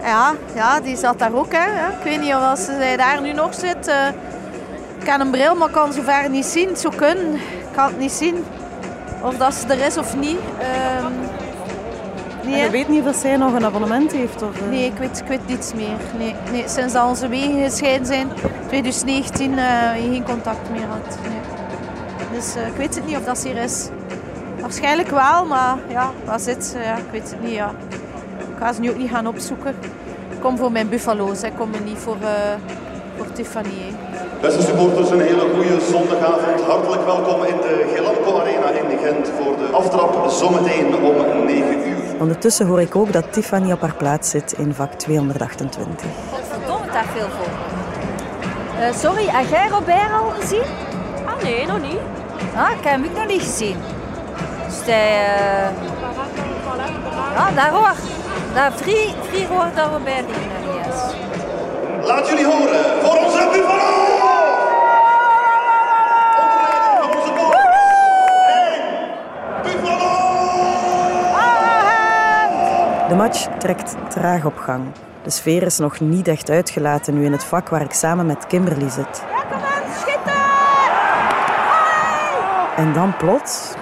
Ja, 0.03 0.33
ja, 0.55 0.81
die 0.81 0.97
zat 0.97 1.19
daar 1.19 1.35
ook. 1.35 1.53
Hè. 1.53 1.65
Ik 1.89 2.05
weet 2.05 2.21
niet 2.21 2.35
of 2.35 2.59
ze 2.59 2.95
daar 2.97 3.21
nu 3.21 3.33
nog 3.33 3.55
zit. 3.55 3.93
Ik 5.05 5.11
heb 5.11 5.21
een 5.21 5.31
bril, 5.31 5.55
maar 5.55 5.69
ik 5.69 5.75
kan 5.75 5.93
zo 5.93 6.03
ver 6.03 6.31
niet 6.31 6.45
zien. 6.45 6.69
Kunnen. 6.97 7.35
Ik 7.35 7.41
kan 7.73 7.87
het 7.87 7.99
niet 7.99 8.13
zien. 8.13 8.45
Of 9.23 9.37
dat 9.37 9.55
ze 9.55 9.67
er 9.67 9.87
is 9.87 9.97
of 9.97 10.17
niet. 10.17 10.39
Ehm, 10.59 11.13
En 12.43 12.51
nee, 12.51 12.63
je 12.63 12.71
weet 12.71 12.89
niet 12.89 13.07
of 13.07 13.17
zij 13.17 13.37
nog 13.37 13.53
een 13.55 13.65
abonnement 13.65 14.13
heeft? 14.13 14.43
Of, 14.43 14.61
eh? 14.61 14.69
nee 14.69 14.85
ik, 14.87 14.97
weet, 14.99 15.19
ik 15.21 15.27
weet 15.27 15.47
niets 15.49 15.75
meer. 15.75 15.97
Nee, 16.19 16.35
nee, 16.53 16.65
sinds 16.67 16.93
dat 16.93 17.09
onze 17.09 17.29
wegen 17.29 17.63
gescheiden 17.63 18.07
zijn, 18.07 18.29
2019, 18.67 19.59
eh 19.59 19.91
geen 19.91 20.25
contact 20.25 20.71
meer 20.71 20.87
had. 20.89 21.19
Nee. 21.23 21.41
Dus 22.33 22.55
eh, 22.55 22.67
ik 22.67 22.77
weet 22.77 22.95
het 22.95 23.07
niet 23.07 23.17
of 23.17 23.25
dat 23.25 23.39
ze 23.39 23.49
hier 23.49 23.63
is. 23.63 23.89
Waarschijnlijk 24.61 25.09
wel, 25.11 25.45
maar 25.47 25.77
ja, 25.89 26.11
waar 26.25 26.41
zit 26.41 26.65
ze? 26.65 26.79
Ja, 26.79 26.97
ik 26.97 27.11
weet 27.11 27.31
het 27.31 27.43
niet. 27.43 27.53
Ja. 27.55 27.71
Ik 28.39 28.59
ga 28.59 28.73
ze 28.73 28.81
nu 28.81 28.91
ook 28.91 28.99
niet 28.99 29.11
gaan 29.11 29.27
opzoeken. 29.27 29.75
Ik 30.31 30.41
kom 30.41 30.57
voor 30.59 30.73
mijn 30.73 30.89
buffalo's, 30.89 31.41
hè. 31.41 31.47
ik 31.47 31.55
kom 31.57 31.71
niet 31.85 31.99
voor, 31.99 32.17
voor 33.17 33.33
Tiffany. 33.33 33.69
hè. 33.69 34.14
Beste 34.45 34.63
supporters, 34.63 35.11
een 35.11 35.21
hele 35.21 35.41
goede 35.55 35.81
zondagavond. 35.91 36.61
Hartelijk 36.61 37.05
welkom 37.05 37.45
in 37.45 37.57
de 37.57 37.93
Gelamco 37.95 38.41
Arena 38.41 38.69
in 38.71 38.99
Gent 38.99 39.31
voor 39.39 39.57
de 39.57 39.67
aftrap 39.73 40.31
zometeen 40.31 40.95
om 40.95 41.45
9 41.45 41.89
uur. 41.89 41.97
Ondertussen 42.21 42.67
hoor 42.67 42.81
ik 42.81 42.97
ook 42.97 43.13
dat 43.13 43.33
Tiffany 43.33 43.73
op 43.73 43.81
haar 43.81 43.95
plaats 43.95 44.31
zit 44.31 44.53
in 44.53 44.75
vak 44.75 44.93
228. 44.93 46.07
Verdomme, 46.51 46.87
daar 46.93 47.05
veel 47.15 47.27
voor. 47.37 47.49
Eh, 48.81 48.95
sorry, 48.95 49.25
heb 49.27 49.49
jij 49.51 49.69
Robert 49.69 50.13
al 50.21 50.31
gezien? 50.41 50.63
Ah 51.27 51.43
nee, 51.43 51.67
nog 51.67 51.81
niet. 51.81 52.01
Ah, 52.57 52.71
ik 52.71 52.85
heb 52.85 52.93
hem 52.93 53.05
ook 53.05 53.17
nog 53.17 53.27
niet 53.27 53.43
gezien. 53.43 53.77
Dus 54.67 54.81
hij... 54.85 55.27
eh, 55.27 55.71
Ja, 57.35 57.51
daar 57.55 57.71
hoor. 57.71 57.95
Daar 58.55 58.73
vrij, 58.73 59.15
vrij 59.31 59.47
hoor 59.51 59.67
dat 59.75 59.87
Robert 59.93 60.27
niet 60.27 60.53
is. 60.93 61.01
Laat 62.07 62.29
jullie 62.29 62.45
horen 62.47 62.74
match 73.25 73.49
trekt 73.59 73.97
traag 74.09 74.45
op 74.45 74.57
gang. 74.57 74.85
De 75.23 75.31
sfeer 75.31 75.63
is 75.63 75.79
nog 75.79 76.01
niet 76.01 76.29
echt 76.29 76.51
uitgelaten 76.51 77.15
nu 77.15 77.25
in 77.25 77.33
het 77.33 77.45
vak 77.45 77.69
waar 77.69 77.83
ik 77.83 77.93
samen 77.93 78.27
met 78.27 78.47
Kimberly 78.47 78.89
zit. 78.89 79.25
En 82.77 82.93
dan 82.93 83.17
plots... 83.17 83.75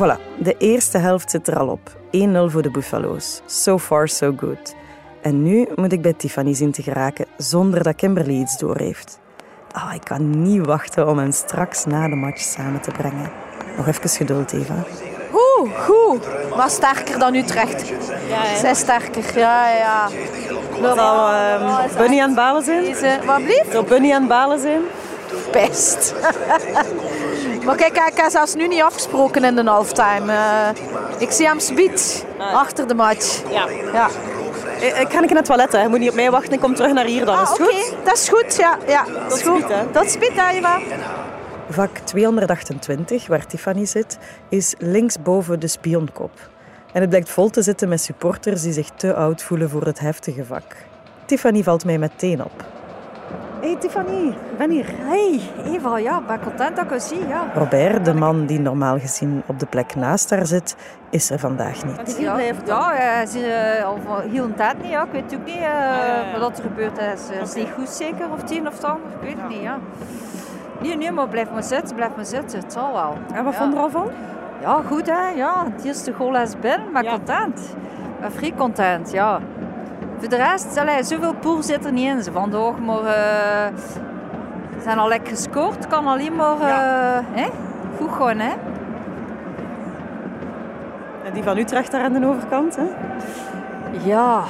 Voilà, 0.00 0.18
de 0.38 0.54
eerste 0.58 0.98
helft 0.98 1.30
zit 1.30 1.48
er 1.48 1.58
al 1.58 1.68
op. 1.68 1.90
1-0 1.90 1.90
voor 2.46 2.62
de 2.62 2.70
Buffalo's. 2.70 3.40
So 3.46 3.78
far, 3.78 4.08
so 4.08 4.32
good. 4.36 4.74
En 5.22 5.42
nu 5.42 5.68
moet 5.74 5.92
ik 5.92 6.02
bij 6.02 6.12
Tiffany 6.12 6.54
zien 6.54 6.72
te 6.72 6.82
geraken 6.82 7.26
zonder 7.36 7.82
dat 7.82 7.94
Kimberly 7.94 8.40
iets 8.40 8.58
doorheeft. 8.58 9.18
Ah, 9.72 9.94
ik 9.94 10.04
kan 10.04 10.42
niet 10.42 10.66
wachten 10.66 11.08
om 11.08 11.18
hen 11.18 11.32
straks 11.32 11.84
na 11.84 12.08
de 12.08 12.14
match 12.14 12.40
samen 12.40 12.80
te 12.80 12.90
brengen. 12.90 13.30
Nog 13.76 13.86
even 13.86 14.08
geduld, 14.08 14.52
Eva. 14.52 14.84
Goed, 15.30 15.70
goed. 15.78 16.28
Maar 16.56 16.70
sterker 16.70 17.18
dan 17.18 17.34
Utrecht. 17.34 17.88
Ja, 18.28 18.56
Zij 18.56 18.74
sterker, 18.74 19.38
ja, 19.38 19.68
ja. 19.68 20.08
Zal 20.82 21.32
ehm, 21.32 21.96
Bunny 21.96 22.20
aan 22.20 22.26
het 22.26 22.36
balen 22.36 22.64
zijn? 22.64 23.26
Wat 23.26 23.44
blieft? 23.44 23.72
Zal 23.72 23.82
Bunny 23.82 24.12
aan 24.12 24.20
het 24.20 24.28
balen 24.28 24.60
zijn? 24.60 24.80
Best. 25.52 26.14
Maar 27.64 27.76
kijk, 27.76 27.96
ik 27.96 28.16
heb 28.16 28.30
zelfs 28.30 28.54
nu 28.54 28.68
niet 28.68 28.82
afgesproken 28.82 29.44
in 29.44 29.54
de 29.54 29.64
halftime. 29.64 30.32
Eh, 30.32 30.68
ik 31.18 31.30
zie 31.30 31.46
hem 31.46 31.60
speed 31.60 32.26
achter 32.38 32.88
de 32.88 32.94
match. 32.94 33.42
Ja. 33.50 33.68
Ja. 33.92 34.08
Ik, 34.80 35.06
ga 35.10 35.22
ik 35.22 35.30
in 35.30 35.36
het 35.36 35.44
toilet, 35.44 35.72
hè. 35.72 35.82
Je 35.82 35.88
moet 35.88 35.98
niet 35.98 36.08
op 36.08 36.14
mij 36.14 36.30
wachten. 36.30 36.52
Ik 36.52 36.60
kom 36.60 36.74
terug 36.74 36.92
naar 36.92 37.04
hier 37.04 37.24
dan. 37.24 37.36
Ah, 37.36 37.42
Is 37.42 37.48
het 37.48 37.60
oké. 37.60 37.70
goed? 37.70 37.96
Dat 38.04 38.14
is 38.14 38.28
goed, 38.28 38.56
ja. 38.56 38.78
ja 38.86 39.04
dat 39.28 39.36
is 39.36 39.42
goed. 39.42 39.64
speed, 40.10 40.32
hè, 40.34 40.48
Eva. 40.50 40.78
Vak 41.70 41.98
228, 41.98 43.26
waar 43.26 43.46
Tiffany 43.46 43.84
zit, 43.84 44.18
is 44.48 44.74
linksboven 44.78 45.60
de 45.60 45.66
spionkop. 45.66 46.30
En 46.92 47.00
het 47.00 47.10
blijkt 47.10 47.28
vol 47.30 47.50
te 47.50 47.62
zitten 47.62 47.88
met 47.88 48.00
supporters 48.00 48.62
die 48.62 48.72
zich 48.72 48.90
te 48.96 49.14
oud 49.14 49.42
voelen 49.42 49.70
voor 49.70 49.82
het 49.82 49.98
heftige 49.98 50.44
vak. 50.44 50.76
Tiffany 51.24 51.62
valt 51.62 51.84
mij 51.84 51.98
meteen 51.98 52.44
op. 52.44 52.64
Hey 53.60 53.76
Tiffany, 53.76 54.28
ik 54.28 54.56
ben 54.58 54.70
hier. 54.70 54.86
Hey, 54.98 55.40
Eva, 55.64 55.98
ja, 55.98 56.18
ik 56.18 56.26
ben 56.26 56.40
content 56.40 56.76
dat 56.76 56.84
ik 56.84 56.92
je 56.92 57.00
zie, 57.00 57.28
ja. 57.28 57.44
Robert, 57.54 58.04
de 58.04 58.14
man 58.14 58.46
die 58.46 58.60
normaal 58.60 58.98
gezien 58.98 59.42
op 59.46 59.58
de 59.58 59.66
plek 59.66 59.94
naast 59.94 60.30
haar 60.30 60.46
zit, 60.46 60.76
is 61.10 61.30
er 61.30 61.38
vandaag 61.38 61.84
niet. 61.84 62.16
Ja, 62.18 62.38
ja 62.66 62.92
hij 62.94 63.22
is 63.22 63.34
hier, 63.34 63.84
al 63.84 63.98
van 64.06 64.30
heel 64.30 64.44
een 64.44 64.54
tijd 64.54 64.82
niet, 64.82 64.90
ja. 64.90 65.02
Ik 65.02 65.12
weet 65.12 65.34
ook 65.34 65.44
niet 65.44 65.56
uh, 65.56 66.40
wat 66.40 66.58
er 66.58 66.64
gebeurd 66.64 66.98
is. 66.98 67.28
Het 67.38 67.48
is 67.48 67.54
niet 67.54 67.68
goed 67.74 67.88
zeker, 67.88 68.30
of 68.32 68.40
het 68.40 68.50
een 68.50 68.66
of 68.66 68.74
het 68.74 68.84
ander, 68.84 69.10
ik 69.20 69.28
weet 69.28 69.36
het 69.40 69.48
niet, 69.48 69.62
ja. 69.62 69.78
Nee, 70.80 70.96
nee, 70.96 71.10
maar 71.10 71.28
blijf 71.28 71.50
maar 71.52 71.62
zitten, 71.62 71.96
blijf 71.96 72.10
maar 72.16 72.24
zitten, 72.24 72.58
het 72.58 72.72
zal 72.72 72.92
wel. 72.92 73.16
En 73.34 73.44
wat 73.44 73.52
ja. 73.52 73.58
vond 73.58 73.72
je 73.72 73.78
er 73.78 73.84
al 73.84 73.90
van? 73.90 74.08
Ja, 74.60 74.82
goed 74.86 75.06
hè, 75.06 75.28
ja. 75.28 75.64
Het 75.74 75.84
eerste 75.84 76.12
goal 76.12 76.36
is 76.36 76.58
binnen, 76.60 76.90
maar 76.92 77.04
content. 77.04 77.58
Ik 77.58 78.20
ben 78.20 78.32
vrij 78.32 78.52
content, 78.56 79.10
ja. 79.10 79.40
Voor 80.20 80.28
de 80.28 80.36
rest, 80.36 80.76
allee, 80.78 81.02
zoveel 81.02 81.34
poer 81.34 81.62
zit 81.62 81.84
er 81.84 81.92
niet 81.92 82.08
in 82.08 82.22
ze 82.22 82.32
vandaag, 82.32 82.78
maar 82.78 83.02
uh, 83.02 83.78
zijn 84.82 84.98
al 84.98 85.08
lekker 85.08 85.28
gescoord. 85.36 85.86
kan 85.86 86.06
alleen 86.06 86.36
maar 86.36 86.54
uh, 86.54 86.68
Ja. 86.68 87.22
hè? 87.32 87.48
goed 87.98 88.10
gaan, 88.12 88.38
hè. 88.38 88.52
En 91.24 91.32
die 91.32 91.42
van 91.42 91.56
Utrecht 91.58 91.90
daar 91.92 92.02
aan 92.02 92.12
de 92.12 92.26
overkant, 92.26 92.76
hè? 92.76 92.82
Ja, 94.04 94.42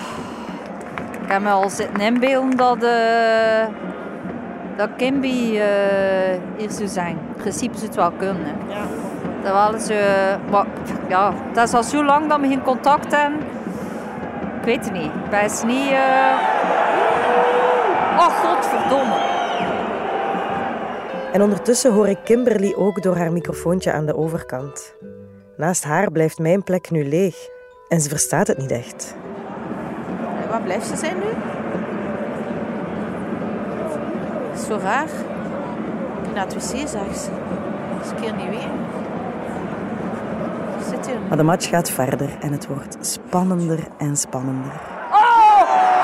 ik 1.23 1.33
heb 1.33 1.43
me 1.43 1.51
al 1.51 1.71
zitten 1.71 2.01
inbeelden 2.01 2.57
dat, 2.57 2.83
eh 2.83 3.67
dat 4.77 4.89
Kimby 4.97 5.59
eh, 5.59 6.39
hier 6.57 6.71
zou 6.71 6.89
zijn. 6.89 7.19
In 7.27 7.35
principe 7.37 7.75
zou 7.75 7.87
het 7.87 7.97
wel 7.97 8.11
kunnen. 8.11 8.43
Hè. 8.45 8.75
Ja. 8.75 8.81
Dat 9.43 9.53
wel 9.89 9.99
maar 10.51 10.67
ja, 11.09 11.33
dat 11.53 11.69
is 11.69 11.75
al 11.75 11.83
zo 11.83 12.05
lang 12.05 12.29
dat 12.29 12.41
we 12.41 12.49
geen 12.49 12.63
contact 12.63 13.17
hebben. 13.17 13.41
Ik 14.61 14.67
weet 14.67 14.85
het 14.85 14.93
niet. 14.93 15.11
Ik 15.27 15.43
eens 15.43 15.63
niet... 15.63 15.91
Oh, 18.19 18.27
godverdomme. 18.27 19.15
En 21.33 21.43
ondertussen 21.43 21.93
hoor 21.93 22.09
ik 22.09 22.19
Kimberly 22.25 22.75
ook 22.77 23.03
door 23.03 23.17
haar 23.17 23.33
microfoontje 23.33 23.93
aan 23.93 24.07
de 24.07 24.17
overkant. 24.17 24.95
Naast 25.57 25.85
haar 25.85 26.11
blijft 26.11 26.39
mijn 26.39 26.63
plek 26.63 26.91
nu 26.91 27.09
leeg 27.09 27.49
en 27.89 28.01
ze 28.01 28.09
verstaat 28.09 28.47
het 28.47 28.59
niet 28.59 28.71
echt. 28.71 29.15
Waar 30.49 30.63
blijft 30.63 30.87
ze 30.87 30.97
zijn 30.97 31.17
nu? 31.17 31.31
Zo 34.69 34.79
raar. 34.83 35.09
Ik 36.25 36.35
naar 36.35 36.45
het 36.45 36.55
wc 36.55 36.89
zegt 36.89 37.19
ze. 37.21 37.31
Dat 37.97 38.05
is 38.05 38.11
een 38.11 38.21
keer 38.21 38.35
niet 38.35 38.49
weer. 38.49 38.90
Hier. 41.11 41.21
Maar 41.29 41.37
de 41.37 41.43
match 41.43 41.69
gaat 41.69 41.91
verder 41.91 42.29
en 42.41 42.53
het 42.53 42.67
wordt 42.67 42.97
spannender 43.01 43.79
en 43.99 44.17
spannender. 44.17 44.73
Oh, 45.11 45.19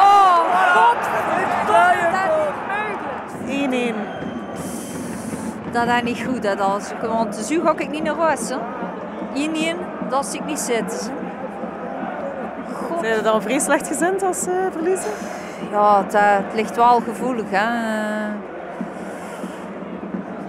oh, 0.01 0.39
godverdomme. 0.75 1.45
Dat 1.73 2.31
is 3.43 3.57
niet 3.57 3.71
mogelijk. 3.71 3.95
1-1. 3.95 5.73
Dat 5.73 5.87
is 5.87 6.03
niet 6.03 6.27
goed, 6.27 6.43
dat 6.43 6.81
is, 6.81 7.09
want 7.09 7.35
zo 7.35 7.61
ga 7.61 7.79
ik 7.79 7.91
niet 7.91 8.03
naar 8.03 8.17
huis. 8.17 8.49
Hè. 8.49 8.57
1-1, 9.75 10.09
dat 10.09 10.27
zie 10.27 10.41
ik 10.41 10.47
niet 10.47 10.59
zitten. 10.59 11.13
God. 12.75 13.01
Zijn 13.01 13.17
je 13.17 13.23
dan 13.23 13.43
vrij 13.43 13.59
slecht 13.59 13.87
gezind 13.87 14.23
als 14.23 14.41
ze 14.41 14.69
verliezen? 14.73 15.11
Ja, 15.71 16.03
het, 16.03 16.15
eh, 16.15 16.23
het 16.23 16.55
ligt 16.55 16.77
wel 16.77 17.01
gevoelig. 17.01 17.45
Hè. 17.51 17.67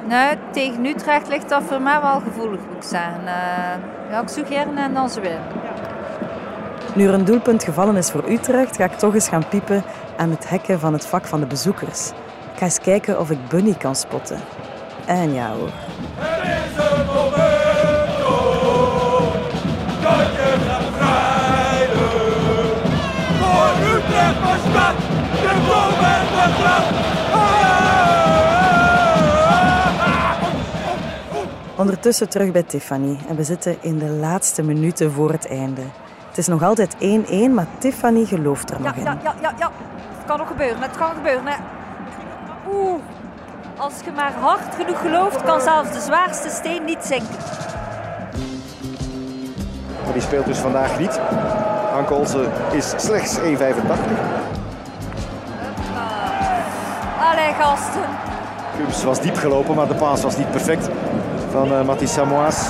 Nee, 0.08 0.38
tegen 0.52 0.86
Utrecht 0.86 1.28
ligt 1.28 1.50
dat 1.50 1.64
voor 1.64 1.82
mij 1.82 2.02
wel 2.02 2.20
gevoelig, 2.20 2.60
moet 2.60 2.84
ik 2.84 2.90
zeggen. 2.90 3.20
Eh, 3.20 4.10
ja, 4.10 4.22
ik 4.22 4.50
en 4.78 4.94
dan 4.94 5.10
ze 5.10 5.22
winnen. 5.22 5.42
Nu 6.96 7.08
er 7.08 7.14
een 7.14 7.26
doelpunt 7.26 7.64
gevallen 7.64 7.96
is 7.96 8.12
voor 8.12 8.30
Utrecht, 8.30 8.76
ga 8.76 8.84
ik 8.84 8.92
toch 8.92 9.14
eens 9.14 9.28
gaan 9.28 9.48
piepen 9.48 9.84
aan 10.18 10.30
het 10.30 10.50
hekken 10.50 10.80
van 10.80 10.94
het 10.94 11.06
vak 11.06 11.26
van 11.26 11.40
de 11.40 11.46
bezoekers. 11.46 12.10
Ik 12.54 12.58
ga 12.58 12.66
eens 12.66 12.80
kijken 12.80 13.20
of 13.20 13.30
ik 13.30 13.48
Bunny 13.48 13.74
kan 13.74 13.96
spotten. 13.96 14.40
En 15.06 15.34
ja 15.34 15.52
hoor. 15.52 15.72
Ondertussen 31.77 32.29
terug 32.29 32.51
bij 32.51 32.63
Tiffany 32.63 33.17
en 33.29 33.36
we 33.36 33.43
zitten 33.43 33.77
in 33.81 33.98
de 33.98 34.10
laatste 34.10 34.63
minuten 34.63 35.12
voor 35.12 35.31
het 35.31 35.48
einde. 35.48 35.81
Het 36.27 36.38
is 36.38 36.48
nog 36.48 36.63
altijd 36.63 36.96
1-1, 36.96 36.98
maar 37.53 37.67
Tiffany 37.77 38.25
gelooft 38.25 38.69
er 38.72 38.77
Ja, 38.81 38.84
nog 38.88 38.96
in. 38.96 39.03
ja, 39.03 39.17
ja, 39.24 39.34
ja, 39.41 39.53
ja. 39.60 39.72
Het 40.17 40.25
kan 40.25 40.38
nog 40.38 40.48
gebeuren, 40.48 40.81
het 40.81 40.98
kan 40.98 41.10
gebeuren. 41.15 41.48
Hè. 41.48 41.55
Oeh, 42.74 43.00
als 43.77 43.93
je 44.05 44.12
maar 44.15 44.34
hard 44.39 44.75
genoeg 44.75 45.01
gelooft, 45.01 45.43
kan 45.43 45.62
zelfs 45.62 45.91
de 45.93 46.00
zwaarste 46.00 46.50
steen 46.50 46.84
niet 46.86 47.00
zinken. 47.03 47.36
Maar 50.03 50.13
die 50.13 50.22
speelt 50.22 50.46
dus 50.46 50.57
vandaag 50.57 51.00
niet. 51.00 51.19
Anke 51.93 52.13
Olsen 52.13 52.51
is 52.72 52.93
slechts 52.98 53.38
1,85. 53.39 53.43
Allee, 57.19 57.53
gasten. 57.60 58.01
Cubs 58.77 59.03
was 59.03 59.22
diep 59.22 59.36
gelopen, 59.36 59.75
maar 59.75 59.88
de 59.88 59.96
paas 59.96 60.22
was 60.22 60.38
niet 60.38 60.51
perfect 60.51 60.89
van 61.51 61.72
uh, 61.72 61.82
Mathis 61.82 62.13
Samoas. 62.13 62.70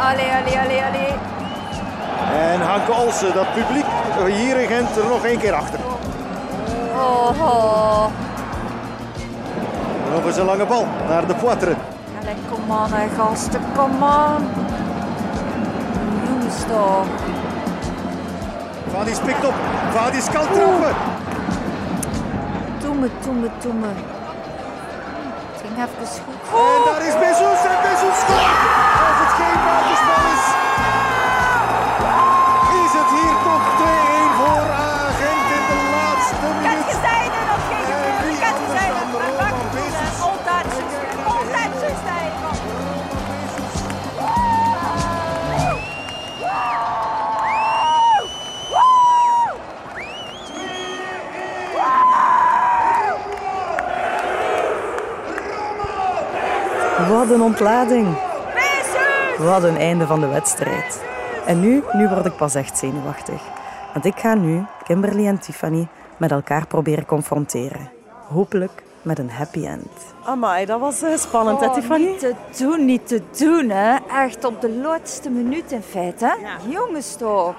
Allee, 0.00 0.30
allee, 0.30 0.58
allee, 0.58 0.82
allee. 0.82 1.14
En 2.52 2.60
Hanke 2.60 2.92
Olsen, 2.92 3.34
dat 3.34 3.54
publiek 3.54 3.84
hier 4.26 4.60
in 4.60 4.68
Gent 4.68 4.96
er 4.96 5.08
nog 5.08 5.24
één 5.24 5.38
keer 5.38 5.52
achter. 5.52 5.78
Oh, 6.94 7.40
oh. 7.40 8.04
Nog 10.12 10.24
eens 10.26 10.36
een 10.36 10.44
lange 10.44 10.66
bal 10.66 10.86
naar 11.08 11.26
de 11.26 11.34
Poitre. 11.34 11.74
Allee, 12.20 12.34
kom 12.50 12.76
aan, 12.76 13.08
gasten, 13.16 13.60
kom 13.76 14.02
aan. 14.02 14.48
Jongens 16.26 16.62
toch. 16.68 17.06
Vadis 18.92 19.18
pikt 19.18 19.46
op. 19.46 19.54
Vadis 19.90 20.30
kan 20.30 20.46
trappen. 20.52 20.94
Doe 22.80 22.94
me, 22.94 23.10
doe 23.24 23.34
me, 23.34 23.48
doe 23.62 23.72
me. 23.72 23.88
Goed. 25.80 26.60
En 26.74 26.80
daar 26.84 27.06
is 27.06 27.14
Bezos 27.18 27.60
en 27.72 27.78
Bezos 27.82 28.16
scoort. 28.22 28.58
Als 29.06 29.18
het 29.22 29.32
geen 29.40 29.69
Wat 57.20 57.30
een 57.30 57.42
ontlading. 57.42 58.16
Wat 59.38 59.62
een 59.62 59.76
einde 59.76 60.06
van 60.06 60.20
de 60.20 60.26
wedstrijd. 60.26 61.02
En 61.46 61.60
nu, 61.60 61.82
nu 61.92 62.08
word 62.08 62.26
ik 62.26 62.36
pas 62.36 62.54
echt 62.54 62.78
zenuwachtig. 62.78 63.42
Want 63.92 64.04
ik 64.04 64.18
ga 64.18 64.34
nu 64.34 64.64
Kimberly 64.84 65.26
en 65.26 65.38
Tiffany 65.38 65.88
met 66.16 66.30
elkaar 66.30 66.66
proberen 66.66 67.06
confronteren. 67.06 67.90
Hopelijk 68.28 68.82
met 69.02 69.18
een 69.18 69.30
happy 69.30 69.66
end. 69.66 70.14
Amai, 70.24 70.66
dat 70.66 70.80
was 70.80 71.02
eh, 71.02 71.16
spannend, 71.16 71.62
Oh, 71.62 71.96
Niet 71.96 72.18
te 72.18 72.34
doen, 72.58 72.84
niet 72.84 73.08
te 73.08 73.22
doen, 73.38 73.68
hè. 73.68 73.96
Echt 74.24 74.44
op 74.44 74.60
de 74.60 74.70
laatste 74.70 75.30
minuut 75.30 75.72
in 75.72 75.82
feite, 75.82 76.26
hè. 76.26 76.34
Jongens 76.68 77.16
toch. 77.16 77.54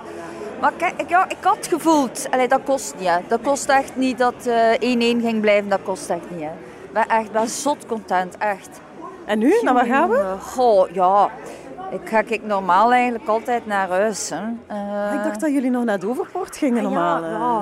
Maar 0.61 0.71
kijk, 0.77 1.01
ik, 1.01 1.09
ja, 1.09 1.29
ik 1.29 1.37
had 1.41 1.67
gevoeld, 1.67 2.27
allee, 2.31 2.47
dat 2.47 2.61
kost 2.65 2.95
niet, 2.97 3.07
hè. 3.07 3.17
Dat 3.27 3.41
kost 3.41 3.69
echt 3.69 3.95
niet 3.95 4.17
dat 4.17 4.45
eh 4.45 4.73
1-1 4.73 5.21
ging 5.21 5.41
blijven, 5.41 5.69
dat 5.69 5.83
kost 5.83 6.09
echt 6.09 6.29
niet, 6.29 6.41
hè. 6.41 6.51
Ik 6.83 6.93
ben 6.93 7.07
echt 7.07 7.31
ben 7.31 7.49
zot 7.49 7.85
content, 7.85 8.37
echt. 8.37 8.81
En 9.25 9.39
nu, 9.39 9.53
naar 9.61 9.73
waar 9.73 9.85
gaan 9.85 10.09
we? 10.09 10.15
Jongen, 10.15 10.39
Goh, 10.41 10.89
ja. 10.89 11.29
Ik 11.91 12.09
ga 12.09 12.19
ik 12.27 12.43
normaal 12.45 12.91
eigenlijk 12.93 13.27
altijd 13.27 13.65
naar 13.65 13.89
huis, 13.89 14.29
hè. 14.29 14.41
Eh, 14.67 15.13
Ik 15.13 15.23
dacht 15.23 15.39
dat 15.41 15.51
jullie 15.51 15.69
nog 15.69 15.83
naar 15.83 15.95
het 15.95 16.05
Overpoort 16.05 16.57
gingen 16.57 16.83
normaal. 16.83 17.21
Ja, 17.21 17.25
eh. 17.25 17.31
ja, 17.31 17.61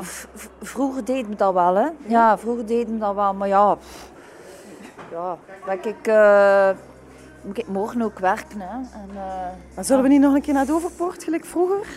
vroeger 0.61 1.05
deed 1.05 1.29
me 1.29 1.35
dat 1.35 1.53
wel, 1.53 1.75
hè. 1.75 1.87
Ja, 2.05 2.37
vroeger 2.37 2.65
deed 2.65 2.87
me 2.87 2.97
dat 2.97 3.15
wel. 3.15 3.33
Maar 3.33 3.47
ja, 3.47 3.75
pff, 3.75 4.09
ja 5.11 5.37
ben 5.65 5.77
ik, 5.83 6.07
eh, 6.07 6.69
moet 7.41 7.57
ik 7.57 7.67
morgen 7.67 8.01
ook 8.01 8.19
werken, 8.19 8.59
hè. 8.61 8.75
En, 8.75 9.09
eh, 9.15 9.21
Maar 9.75 9.83
zullen 9.83 10.03
we 10.03 10.09
niet 10.09 10.21
nog 10.21 10.33
een 10.33 10.41
keer 10.41 10.53
naar 10.53 10.65
het 10.65 10.71
Overpoort, 10.71 11.23
gelijk 11.23 11.45
vroeger? 11.45 11.87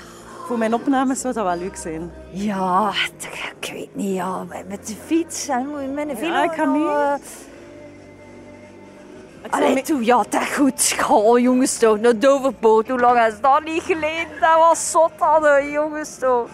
Voor 0.47 0.59
mijn 0.59 0.75
opnames 0.75 1.21
zou 1.21 1.35
dat 1.35 1.45
wel 1.45 1.57
leuk 1.57 1.77
zijn. 1.77 2.11
ja, 2.31 2.91
ik 3.61 3.71
weet 3.73 3.95
niet, 3.95 4.15
ja, 4.15 4.45
met 4.69 4.87
de 4.87 4.95
fiets 5.05 5.49
en 5.49 5.95
met 5.95 6.09
een 6.09 6.17
velo. 6.17 6.43
ik 6.43 6.53
ga 6.53 6.63
eh, 6.63 7.15
Allee, 9.51 9.83
toe, 9.83 10.05
ja, 10.05 10.25
dat 10.29 10.47
goed. 10.55 10.97
Oh, 11.11 11.39
jongens 11.39 11.79
toch, 11.79 12.01
naar 12.01 12.19
Doverpoort. 12.19 12.89
Hoe 12.89 13.01
lang 13.01 13.27
is 13.27 13.41
dat 13.41 13.65
niet 13.65 13.83
geleden? 13.83 14.41
Dat 14.41 14.57
was 14.59 14.91
zot, 14.91 15.11
hadden, 15.19 15.71
jongens 15.71 16.19
toch. 16.19 16.49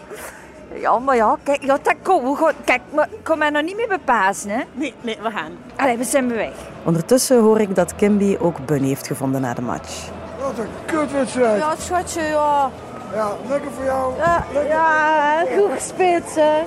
Ja, 0.75 0.99
maar 0.99 1.16
ja, 1.16 1.37
kijk, 1.42 1.62
ja, 1.62 1.78
dat 1.83 1.95
kom, 2.02 2.25
we 2.25 2.37
gaan, 2.37 2.52
kijk, 2.64 2.80
maar 2.95 3.09
ik 3.11 3.18
kan 3.23 3.38
mij 3.38 3.50
nog 3.50 3.62
niet 3.62 3.76
meer 3.76 3.88
bepazen, 3.88 4.50
hè. 4.50 4.62
Nee, 4.73 4.95
nee, 5.00 5.18
we 5.23 5.30
gaan. 5.30 5.52
Allee, 5.76 5.97
we 5.97 6.04
zijn 6.04 6.28
weg. 6.28 6.52
Ondertussen 6.85 7.40
hoor 7.40 7.61
ik 7.61 7.75
dat 7.75 7.95
Kimby 7.95 8.37
ook 8.40 8.66
Bun 8.66 8.83
heeft 8.83 9.07
gevonden 9.07 9.40
na 9.40 9.54
de 9.54 9.62
match. 9.62 10.09
Wat 10.40 10.59
een 10.59 10.68
kutwedstrijd. 10.87 11.59
Ja, 11.59 11.75
schatje, 11.78 12.23
ja. 12.23 12.71
Ja, 13.14 13.32
lekker 13.48 13.70
voor 13.70 13.84
jou. 13.84 14.16
Ja, 14.16 14.44
ja 14.68 15.44
goed 15.56 15.70
gespeeld, 15.72 16.34
hè. 16.34 16.62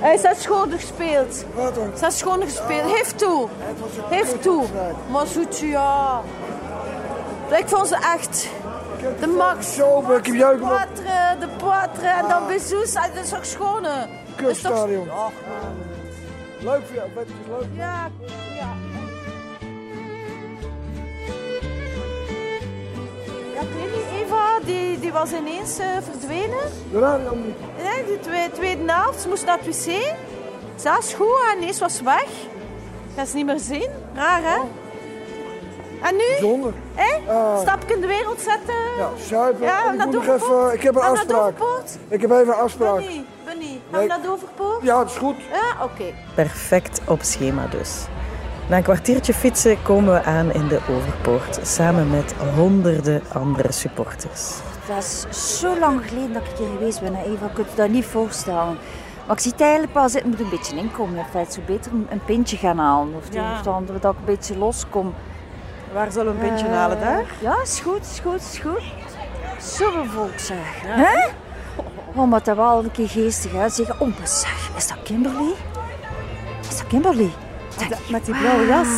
Hij 0.00 0.14
is 0.14 0.42
schoon 0.42 0.70
gespeeld. 0.70 1.44
Wat. 1.54 1.76
Hij 2.00 2.08
is 2.08 2.18
schoon 2.18 2.42
gespeeld. 2.42 2.90
Heeft 2.94 3.18
toe. 3.18 3.48
Heeft 4.08 4.42
toe. 4.42 4.64
Maar 5.10 5.26
zoetje, 5.26 5.66
ja. 5.66 6.20
Ik 7.56 7.68
vond 7.68 7.88
ze 7.88 7.96
echt 8.14 8.48
de 9.20 9.26
max. 9.26 9.76
Ik 9.76 9.82
heb 10.26 10.52
op 10.52 10.58
Poitre, 10.58 11.36
de 11.40 11.48
poitre 11.56 12.06
en 12.06 12.28
dan 12.28 12.46
Bezos. 12.46 12.92
Dat 12.92 13.10
is 13.22 13.28
toch 13.28 13.46
schoon, 13.46 13.82
toch- 13.82 14.08
kutstadion. 14.36 15.10
Ach, 15.10 15.30
Leuk 16.58 16.80
voor 16.86 16.94
jou, 16.94 17.08
leuk. 17.48 17.66
Ja, 17.76 18.10
ja. 18.58 18.72
Ja, 23.54 23.62
die, 24.64 25.00
die 25.00 25.12
was 25.12 25.32
ineens 25.32 25.78
eh, 25.78 25.86
verdwenen. 26.10 26.64
Niet. 27.44 27.56
Nee, 27.82 28.04
die 28.06 28.20
tweede, 28.20 28.54
tweede 28.54 28.92
helft, 28.92 29.20
ze 29.20 29.28
moest 29.28 29.44
naar 29.46 29.58
het 29.58 29.66
wc. 29.66 30.14
Ze 30.76 30.88
was 30.88 31.14
goed 31.14 31.52
en 31.52 31.62
ineens 31.62 31.78
was 31.78 31.96
ze 31.96 32.04
weg. 32.04 32.22
Ik 32.22 33.18
ga 33.18 33.24
ze 33.24 33.36
niet 33.36 33.46
meer 33.46 33.58
zien. 33.58 33.88
Raar, 34.14 34.42
hè? 34.42 34.60
En 36.02 36.16
nu? 36.16 36.24
Bijzonder. 36.28 36.72
Hé? 36.94 37.32
Ah. 37.32 37.60
Stapje 37.60 37.94
in 37.94 38.00
de 38.00 38.06
wereld 38.06 38.40
zetten? 38.40 38.74
Ja, 38.98 39.10
zuipen. 39.28 39.66
Ja, 39.66 39.92
ik 39.92 40.04
moet 40.04 40.14
even... 40.14 40.72
Ik 40.72 40.82
heb 40.82 40.94
een 40.94 41.02
afspraak. 41.02 41.54
Ik 42.08 42.20
heb 42.20 42.30
even 42.30 42.46
een 42.46 42.54
afspraak. 42.54 42.96
Bunny, 42.96 43.24
Bunny. 43.44 43.80
Gaan 43.90 44.00
we 44.00 44.06
naar 44.06 44.22
Doverpoort? 44.22 44.82
Ja, 44.82 44.98
het 44.98 45.10
is 45.10 45.16
goed. 45.16 45.36
Ja, 45.52 45.84
oké. 45.84 46.04
Perfect 46.34 47.00
op 47.08 47.22
schema 47.22 47.66
dus. 47.66 48.04
Na 48.68 48.76
een 48.76 48.82
kwartiertje 48.82 49.34
fietsen 49.34 49.82
komen 49.82 50.12
we 50.14 50.22
aan 50.22 50.52
in 50.52 50.68
de 50.68 50.80
Overpoort, 50.90 51.58
samen 51.62 52.10
met 52.10 52.34
honderden 52.54 53.22
andere 53.32 53.72
supporters. 53.72 54.52
Dat 54.88 54.96
is 55.30 55.58
zo 55.58 55.78
lang 55.78 56.08
geleden 56.08 56.32
dat 56.32 56.42
ik 56.42 56.56
hier 56.58 56.68
geweest 56.76 57.00
ben, 57.00 57.14
hè, 57.14 57.22
Eva. 57.24 57.46
Ik 57.46 57.54
kan 57.54 57.64
je 57.70 57.76
dat 57.76 57.88
niet 57.88 58.04
voorstellen. 58.04 58.78
Maar 59.26 59.36
ik 59.36 59.42
zie 59.42 59.52
het 59.52 59.60
eigenlijk 59.60 59.94
wel 59.94 60.08
zitten, 60.08 60.30
moet 60.30 60.40
een 60.40 60.48
beetje 60.48 60.76
inkomen. 60.76 61.16
In 61.18 61.24
feite, 61.30 61.52
zo 61.52 61.60
beter 61.66 61.92
een, 61.92 62.06
een 62.10 62.24
pintje 62.24 62.56
gaan 62.56 62.78
halen. 62.78 63.14
Of 63.16 63.24
het 63.24 63.34
Ja. 63.34 63.56
het 63.56 63.66
andere, 63.66 63.98
dat 63.98 64.12
ik 64.12 64.18
een 64.18 64.24
beetje 64.24 64.58
loskom. 64.58 65.14
Waar 65.92 66.12
zullen 66.12 66.38
we 66.38 66.40
een 66.42 66.48
pintje 66.48 66.66
Eh, 66.66 66.72
halen 66.72 67.00
daar? 67.00 67.24
Ja, 67.40 67.56
is 67.62 67.80
goed, 67.80 68.00
is 68.00 68.20
goed, 68.22 68.40
is 68.40 68.58
goed. 68.58 68.82
Zoveel 69.58 70.04
volk 70.04 70.38
zeg. 70.38 70.80
Hè? 70.86 71.28
Oh, 72.14 72.28
maar 72.28 72.42
dat 72.42 72.56
wel 72.56 72.84
een 72.84 72.90
keer 72.90 73.08
geestig 73.08 73.54
uitzeggen. 73.54 73.94
Oh, 74.00 74.18
maar 74.18 74.28
zeg, 74.28 74.70
is 74.76 74.86
dat 74.88 74.96
Kimberly? 75.02 75.52
Is 76.68 76.76
dat 76.78 76.86
Kimberly? 76.86 77.30
Dat, 77.88 77.98
met 78.10 78.24
die 78.24 78.34
blauwe 78.38 78.66
jas. 78.66 78.88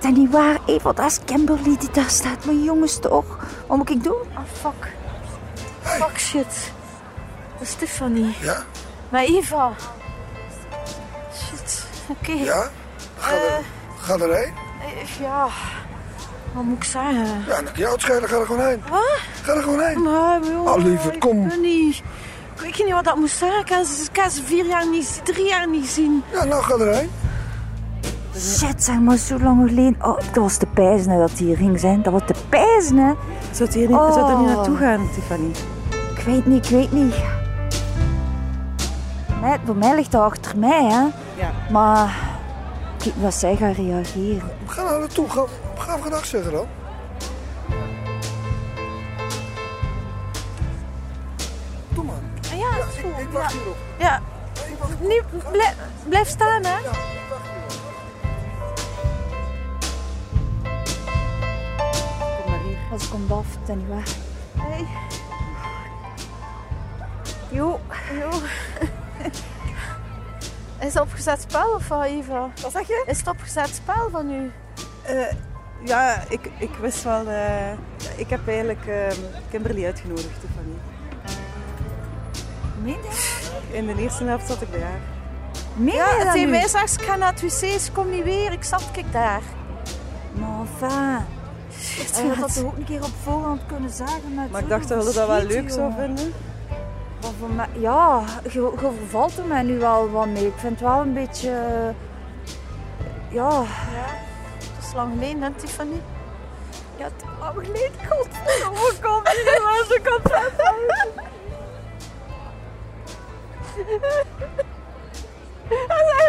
Dat 0.00 0.12
is 0.12 0.18
niet 0.18 0.30
waar, 0.30 0.58
Eva, 0.66 0.92
dat 0.92 1.06
is 1.10 1.18
Kimberly 1.24 1.76
die 1.78 1.90
daar 1.92 2.10
staat. 2.10 2.44
Maar 2.44 2.54
jongens 2.54 2.98
toch, 2.98 3.24
wat 3.66 3.76
moet 3.76 3.90
ik 3.90 4.02
doen? 4.04 4.22
Ah, 4.34 4.42
fuck. 4.60 4.92
Fuck 5.82 6.18
shit. 6.18 6.72
Dat 7.52 7.60
is 7.62 7.68
Stefanie. 7.70 8.34
Ja? 8.40 8.62
Maar 9.08 9.22
Eva. 9.22 9.72
Shit. 11.34 11.84
Oké. 12.08 12.32
Ja? 12.32 12.70
Ga, 13.18 13.30
er, 13.32 13.60
ga 14.00 14.14
erheen. 14.14 14.52
Eh, 14.80 15.20
Ja. 15.20 15.46
Wat 16.52 16.64
moet 16.64 16.76
ik 16.76 16.84
zeggen? 16.84 17.44
Ja, 17.46 17.54
dan 17.54 17.64
kan 17.64 17.72
jou 17.74 17.92
het 17.92 18.00
schelen. 18.00 18.28
Ga 18.28 18.36
er 18.38 18.46
gewoon 18.46 18.66
heen. 18.66 18.82
Wat? 18.90 19.18
Ga 19.42 19.52
er 19.52 19.62
gewoon 19.62 19.80
heen. 19.80 20.02
Maar, 20.02 20.40
joh, 20.42 20.66
Oh, 20.72 20.76
lieverd, 20.84 21.18
kom. 21.18 21.44
Ik 21.44 21.50
weet 21.50 21.60
niet. 21.60 21.96
Ik 22.54 22.60
weet 22.60 22.84
niet 22.84 22.94
wat 22.94 23.04
dat 23.04 23.16
moest 23.16 23.36
zeggen. 23.38 23.60
Ik 23.60 23.66
kan 23.66 23.84
ze, 23.84 24.02
ik 24.02 24.08
kan 24.12 24.30
ze 24.30 24.42
vier 24.44 24.66
jaar 24.66 24.88
niet, 24.88 25.20
drie 25.24 25.46
jaar 25.48 25.68
niet 25.68 25.86
zien. 25.86 26.22
Ja, 26.32 26.44
nou 26.44 26.62
ga 26.62 26.74
erheen. 26.74 27.10
Shit, 28.44 28.84
zeg 28.84 28.98
maar, 29.00 29.16
zo 29.16 29.38
lang 29.38 29.68
geleden. 29.68 29.96
Oh, 30.02 30.16
dat 30.18 30.34
was 30.42 30.58
de 30.58 30.66
pijzen 30.66 31.10
hè, 31.12 31.18
dat 31.18 31.36
die 31.36 31.46
hier 31.46 31.56
ging 31.56 31.80
zijn. 31.80 32.02
Dat 32.02 32.12
was 32.12 32.26
de 32.26 32.34
pijzen, 32.48 32.96
hè. 32.96 33.12
Zou 33.50 33.64
het 33.64 33.74
hier 33.74 33.88
niet, 33.88 33.96
Oh. 33.96 34.12
zou 34.12 34.30
er 34.32 34.38
niet 34.38 34.46
naartoe 34.56 34.76
gaan, 34.76 35.08
Tiffany? 35.14 35.50
Ik 36.16 36.22
weet 36.24 36.46
niet, 36.46 36.64
ik 36.64 36.70
weet 36.70 36.92
niet. 36.92 37.14
Nee, 39.42 39.56
voor 39.64 39.76
mij 39.76 39.94
ligt 39.94 40.12
dat 40.12 40.22
achter 40.22 40.58
mij, 40.58 40.84
hè. 40.84 41.00
Ja. 41.42 41.50
Maar 41.70 42.06
ik 42.98 43.04
weet 43.04 43.14
niet 43.14 43.24
wat 43.24 43.34
zij 43.34 43.56
gaan 43.56 43.72
reageren. 43.72 44.50
Ga 44.66 44.82
nou 44.82 44.98
naartoe. 44.98 45.28
Ga, 45.28 45.44
ga 45.76 45.90
even 45.92 46.02
gedag 46.02 46.24
zeggen 46.26 46.52
dan. 46.52 46.66
Doe 51.94 52.04
maar. 52.04 52.14
Ah, 52.52 52.58
Ja, 52.58 52.68
Ik, 52.98 53.18
ik 53.18 53.28
wacht 53.32 53.52
Ja. 53.52 53.58
hierop. 53.58 53.76
Ja. 53.98 54.20
Ik 54.54 54.76
wacht 54.78 55.00
Niet, 55.00 55.22
blijf, 55.52 55.74
blijf 56.08 56.28
staan, 56.28 56.64
hè. 56.64 56.76
Als 62.94 63.04
ik 63.04 63.10
komt 63.10 63.30
af, 63.32 63.46
dan 63.66 63.78
niet 63.78 63.88
waar. 63.88 64.08
Hey. 64.56 64.86
Jo, 67.50 67.80
Jo. 68.20 68.30
Is 70.86 70.94
het 70.94 71.02
opgezet 71.02 71.40
spel 71.40 71.74
of 71.74 71.88
wat, 71.88 72.04
Eva? 72.04 72.50
Wat 72.62 72.72
zeg 72.72 72.86
je? 72.86 73.04
Is 73.06 73.18
het 73.18 73.28
opgezet 73.28 73.68
spel 73.68 74.10
van 74.10 74.30
u? 74.30 74.52
Eh, 75.02 75.32
ja, 75.84 76.22
ik, 76.28 76.50
ik 76.58 76.70
wist 76.80 77.02
wel... 77.02 77.28
eh, 77.28 77.72
ik 78.16 78.30
heb 78.30 78.48
eigenlijk 78.48 78.86
eh, 78.86 79.06
Kimberly 79.50 79.84
uitgenodigd, 79.84 80.40
Tiffany. 80.40 80.74
meen? 82.82 82.98
In 83.70 83.86
de 83.86 84.02
eerste 84.02 84.24
helft 84.24 84.46
zat 84.46 84.62
ik 84.62 84.70
bij 84.70 84.80
haar. 84.80 85.00
Meen 85.76 85.94
Ja, 85.94 86.18
je 86.18 86.24
dat 86.24 86.34
nu? 86.34 86.46
mij 86.46 86.68
zegt 86.68 87.00
ik 87.00 87.06
ga 87.06 87.16
naar 87.16 87.32
het 87.32 87.40
wc, 87.40 87.80
ze 87.80 87.92
komt 87.92 88.10
niet 88.10 88.24
weer. 88.24 88.52
Ik 88.52 88.64
zat 88.64 88.90
kijk 88.92 89.12
daar. 89.12 89.42
Maar 90.32 90.60
enfin. 90.60 91.33
Shit, 91.94 92.16
Je 92.16 92.28
had 92.28 92.38
dat 92.38 92.54
toch 92.54 92.64
ook 92.64 92.76
een 92.76 92.84
keer 92.84 93.02
op 93.02 93.10
voorhand 93.22 93.60
kunnen 93.66 93.90
zeggen. 93.90 94.34
Met 94.34 94.50
Maar 94.50 94.60
ik 94.60 94.68
dacht 94.68 94.88
dat 94.88 95.06
je 95.06 95.12
dat 95.12 95.26
wel 95.26 95.42
leuk 95.42 95.70
zou 95.70 95.92
vinden. 95.98 96.34
Maar 97.22 97.30
voor 97.38 97.50
mij, 97.50 97.68
ja, 97.78 98.22
je, 98.42 98.50
je 98.50 98.92
vervalt 98.98 99.38
er 99.38 99.44
mij 99.44 99.62
nu 99.62 99.78
wel 99.78 100.10
wat 100.10 100.26
mee. 100.26 100.46
Ik 100.46 100.52
vind 100.56 100.80
het 100.80 100.88
wel 100.88 101.00
een 101.00 101.12
beetje... 101.14 101.50
eh, 101.50 101.94
Ja, 103.34 103.48
Dat 103.48 103.66
is 104.88 104.92
lang 104.94 105.12
geleden, 105.12 105.42
hè, 105.42 105.50
Tiffany? 105.50 106.00
ja 106.96 107.04
het 107.04 107.12
is 107.22 107.28
lang 107.40 107.52
geleden. 107.54 107.90
Godverdomme, 108.08 108.92
kom 109.00 109.22
hier 109.32 109.62
was 109.62 109.88
ik 109.96 110.14
op 110.16 110.22
Dat 110.22 110.52
zijn 110.56 110.74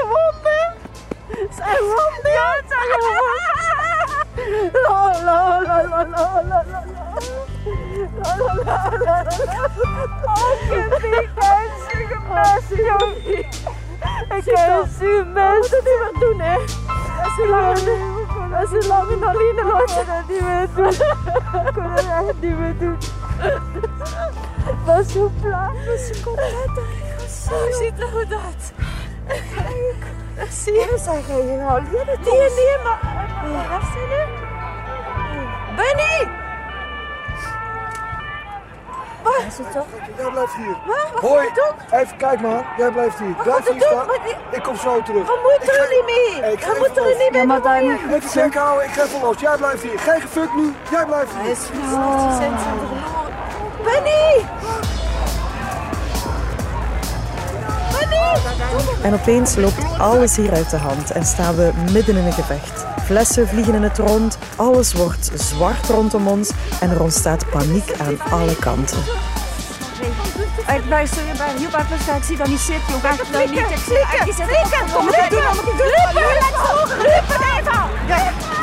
wonden! 0.08 0.73
Zijn 1.58 1.84
wonden! 1.84 2.32
Ja, 2.32 2.51
het 2.51 2.65
zijn 2.67 2.99
wonden! 2.99 3.55
La 4.36 5.13
la 5.24 5.60
la 5.60 5.82
la 5.84 6.04
la 6.04 6.41
la 6.41 6.63
la 6.63 6.84
La 8.24 8.36
la 8.36 8.88
la 8.93 8.93
la 9.06 9.24
la 9.24 9.65
Oh, 10.28 10.52
je 10.69 12.17
mes, 12.30 12.67
joh! 12.69 13.10
Ik 14.38 14.43
zien 15.00 15.34
mes! 15.34 15.69
Dat 15.69 15.84
niet 15.84 16.00
meer 16.00 16.19
doen, 16.19 16.39
hè? 16.39 16.58
Dat 17.17 17.38
is 17.38 17.50
lang, 17.50 17.80
dat 18.52 18.71
is 18.71 18.88
lang 18.88 19.10
in. 19.10 19.17
Ik 19.17 19.21
kan 19.26 20.06
dat 20.06 20.28
niet 20.28 20.41
meer 20.41 20.67
doen. 20.76 20.89
Ik 21.67 21.74
kan 21.74 21.95
dat 21.95 22.06
echt 22.06 22.41
niet 22.41 22.58
meer 22.60 22.78
doen. 22.78 22.98
Was 24.86 25.12
zo 25.12 25.32
was 25.41 26.08
zo. 26.08 26.30
Oh, 27.52 27.74
ziet 27.74 28.00
er 28.00 28.08
goed 28.08 28.32
uit. 28.32 28.74
Zie 30.50 30.74
je? 30.74 30.98
Zeg 31.04 31.28
je, 31.28 31.34
je 31.34 31.60
houdt 31.62 31.88
hier 31.89 32.06
het 32.06 32.19
Nee, 32.19 32.39
nee, 32.39 32.78
maar... 32.84 33.14
Waar 33.53 33.81
zijn 33.93 34.10
nu? 34.10 34.23
Bunny! 35.75 36.43
Is 39.47 39.58
het 39.58 39.71
toch? 39.71 39.86
Jij 40.17 40.29
blijft 40.31 40.53
hier. 40.55 40.75
Waar? 40.86 41.08
Wat 41.13 41.21
Hoi. 41.21 41.47
Even, 41.91 42.17
kijk 42.17 42.41
maar. 42.41 42.63
Jij 42.77 42.91
blijft 42.91 43.19
hier. 43.19 43.34
Wat 43.36 43.43
Blijf 43.43 43.67
hier 43.71 43.81
staan. 43.81 44.08
Wat 44.08 44.19
Ik 44.51 44.63
kom 44.63 44.75
zo 44.75 45.01
terug. 45.01 45.25
We 45.27 45.39
moeten 45.43 45.67
Ik 45.73 45.79
er 45.79 45.84
ga- 45.84 45.89
niet 45.89 46.05
mee. 46.05 46.51
Ik 46.51 46.60
We 46.60 46.75
moeten 46.79 47.03
er 47.03 47.17
niet 47.17 47.31
mee 47.31 47.41
Ja, 47.41 47.47
maar 47.47 47.62
dan 47.62 47.77
bemoeien. 47.77 47.99
niet. 48.08 48.15
Even 48.15 48.29
check 48.29 48.53
houden. 48.55 48.86
Ik 48.86 48.91
ga 48.91 49.03
even 49.03 49.21
los. 49.21 49.39
Jij 49.39 49.58
blijft 49.58 49.84
hier. 49.84 49.99
Geen 49.99 50.21
gefuck 50.21 50.53
nu. 50.55 50.73
Jij 50.91 51.05
blijft 51.05 51.31
hier. 51.41 51.51
is 51.51 51.60
oh. 51.93 52.39
En 59.02 59.14
opeens 59.14 59.56
loopt 59.56 60.00
alles 60.00 60.36
hier 60.36 60.52
uit 60.54 60.70
de 60.70 60.78
hand 60.78 61.12
en 61.12 61.26
staan 61.26 61.56
we 61.56 61.72
midden 61.92 62.18
in 62.18 62.26
een 62.26 62.34
gevecht. 62.34 62.86
Flessen 63.06 63.48
vliegen 63.48 63.74
in 63.74 63.84
het 63.84 63.98
rond, 63.98 64.38
alles 64.56 64.94
wordt 64.94 65.32
zwart 65.34 65.90
rondom 65.90 66.28
ons 66.28 66.52
en 66.80 66.90
er 66.90 67.02
ontstaat 67.02 67.50
paniek 67.50 67.92
aan 67.98 68.32
alle 68.32 68.56
kanten. 68.56 68.98
Ik 70.58 70.90
bij 70.90 71.08
heel 71.56 72.16
ik 72.16 72.24
zie 72.24 72.38
dat 72.38 72.48
niet 72.48 72.60
zitten. 72.60 72.96
Ik 72.96 73.02
ben 73.02 73.18
dat 73.32 73.50
niet. 73.50 73.60
Ik 73.60 73.78
zie 73.86 74.34
zit 74.34 74.48
moet 75.04 75.16
ik 75.16 75.32
moet 75.64 75.80
ik! 75.80 75.94
Rupen, 76.98 77.42
Eva! 77.60 78.55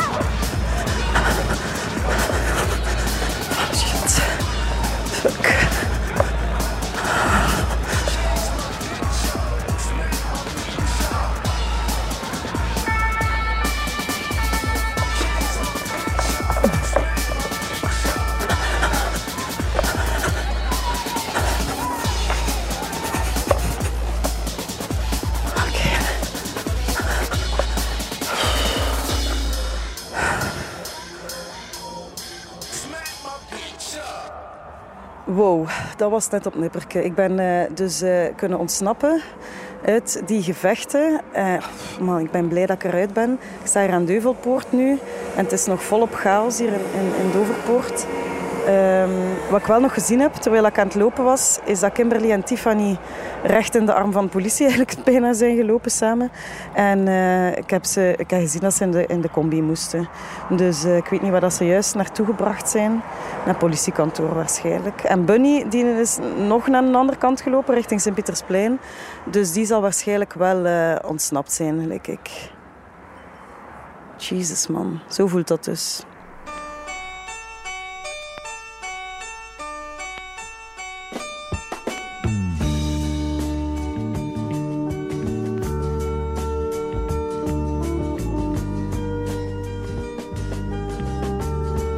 Dat 36.02 36.10
was 36.10 36.28
net 36.28 36.46
op 36.46 36.54
nipperke. 36.54 37.04
Ik 37.04 37.14
ben 37.14 37.38
uh, 37.38 37.60
dus 37.74 38.02
uh, 38.02 38.24
kunnen 38.36 38.58
ontsnappen 38.58 39.22
uit 39.84 40.22
die 40.26 40.42
gevechten. 40.42 41.20
Uh, 42.00 42.20
ik 42.20 42.30
ben 42.30 42.48
blij 42.48 42.66
dat 42.66 42.76
ik 42.76 42.84
eruit 42.84 43.12
ben. 43.12 43.32
Ik 43.32 43.66
sta 43.66 43.80
hier 43.80 43.92
aan 43.92 44.04
Deuvelpoort 44.04 44.72
nu 44.72 44.90
en 45.36 45.44
het 45.44 45.52
is 45.52 45.66
nog 45.66 45.82
volop 45.82 46.14
chaos 46.14 46.58
hier 46.58 46.72
in, 46.72 46.80
in, 46.94 47.24
in 47.24 47.32
Doverpoort. 47.32 48.06
Um, 48.68 49.10
wat 49.50 49.60
ik 49.60 49.66
wel 49.66 49.80
nog 49.80 49.94
gezien 49.94 50.20
heb 50.20 50.32
terwijl 50.32 50.66
ik 50.66 50.78
aan 50.78 50.86
het 50.86 50.94
lopen 50.94 51.24
was, 51.24 51.58
is 51.64 51.80
dat 51.80 51.92
Kimberly 51.92 52.30
en 52.30 52.44
Tiffany 52.44 52.98
recht 53.42 53.74
in 53.74 53.86
de 53.86 53.94
arm 53.94 54.12
van 54.12 54.24
de 54.24 54.30
politie 54.30 54.66
eigenlijk 54.70 55.04
bijna 55.04 55.32
zijn 55.32 55.56
gelopen 55.56 55.90
samen. 55.90 56.30
En 56.72 57.06
uh, 57.06 57.56
ik, 57.56 57.70
heb 57.70 57.84
ze, 57.84 58.14
ik 58.18 58.30
heb 58.30 58.40
gezien 58.40 58.60
dat 58.60 58.74
ze 58.74 58.84
in 58.84 58.90
de, 58.90 59.06
in 59.06 59.20
de 59.20 59.30
combi 59.30 59.62
moesten. 59.62 60.08
Dus 60.48 60.84
uh, 60.84 60.96
ik 60.96 61.06
weet 61.06 61.22
niet 61.22 61.30
waar 61.30 61.40
dat 61.40 61.52
ze 61.52 61.64
juist 61.64 61.94
naartoe 61.94 62.26
gebracht 62.26 62.70
zijn. 62.70 62.90
Naar 63.36 63.46
het 63.46 63.58
politiekantoor 63.58 64.34
waarschijnlijk. 64.34 65.00
En 65.00 65.24
Bunny 65.24 65.68
die 65.68 65.84
is 65.84 66.18
nog 66.36 66.66
naar 66.66 66.82
een 66.82 66.94
andere 66.94 67.18
kant 67.18 67.40
gelopen, 67.40 67.74
richting 67.74 68.00
Sint-Pietersplein. 68.00 68.80
Dus 69.24 69.52
die 69.52 69.64
zal 69.64 69.80
waarschijnlijk 69.80 70.34
wel 70.34 70.66
uh, 70.66 70.94
ontsnapt 71.06 71.52
zijn, 71.52 71.80
gelijk 71.80 72.06
ik. 72.06 72.50
Jezus 74.16 74.66
man, 74.66 75.00
zo 75.08 75.26
voelt 75.26 75.48
dat 75.48 75.64
dus. 75.64 76.04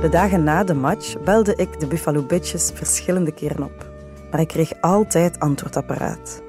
De 0.04 0.10
dagen 0.10 0.44
na 0.44 0.64
de 0.64 0.74
match 0.74 1.18
belde 1.18 1.54
ik 1.54 1.80
de 1.80 1.86
Buffalo 1.86 2.22
Bitches 2.22 2.70
verschillende 2.74 3.32
keren 3.32 3.62
op. 3.62 3.86
Maar 4.30 4.40
ik 4.40 4.48
kreeg 4.48 4.72
altijd 4.80 5.40
antwoordapparaat. 5.40 6.42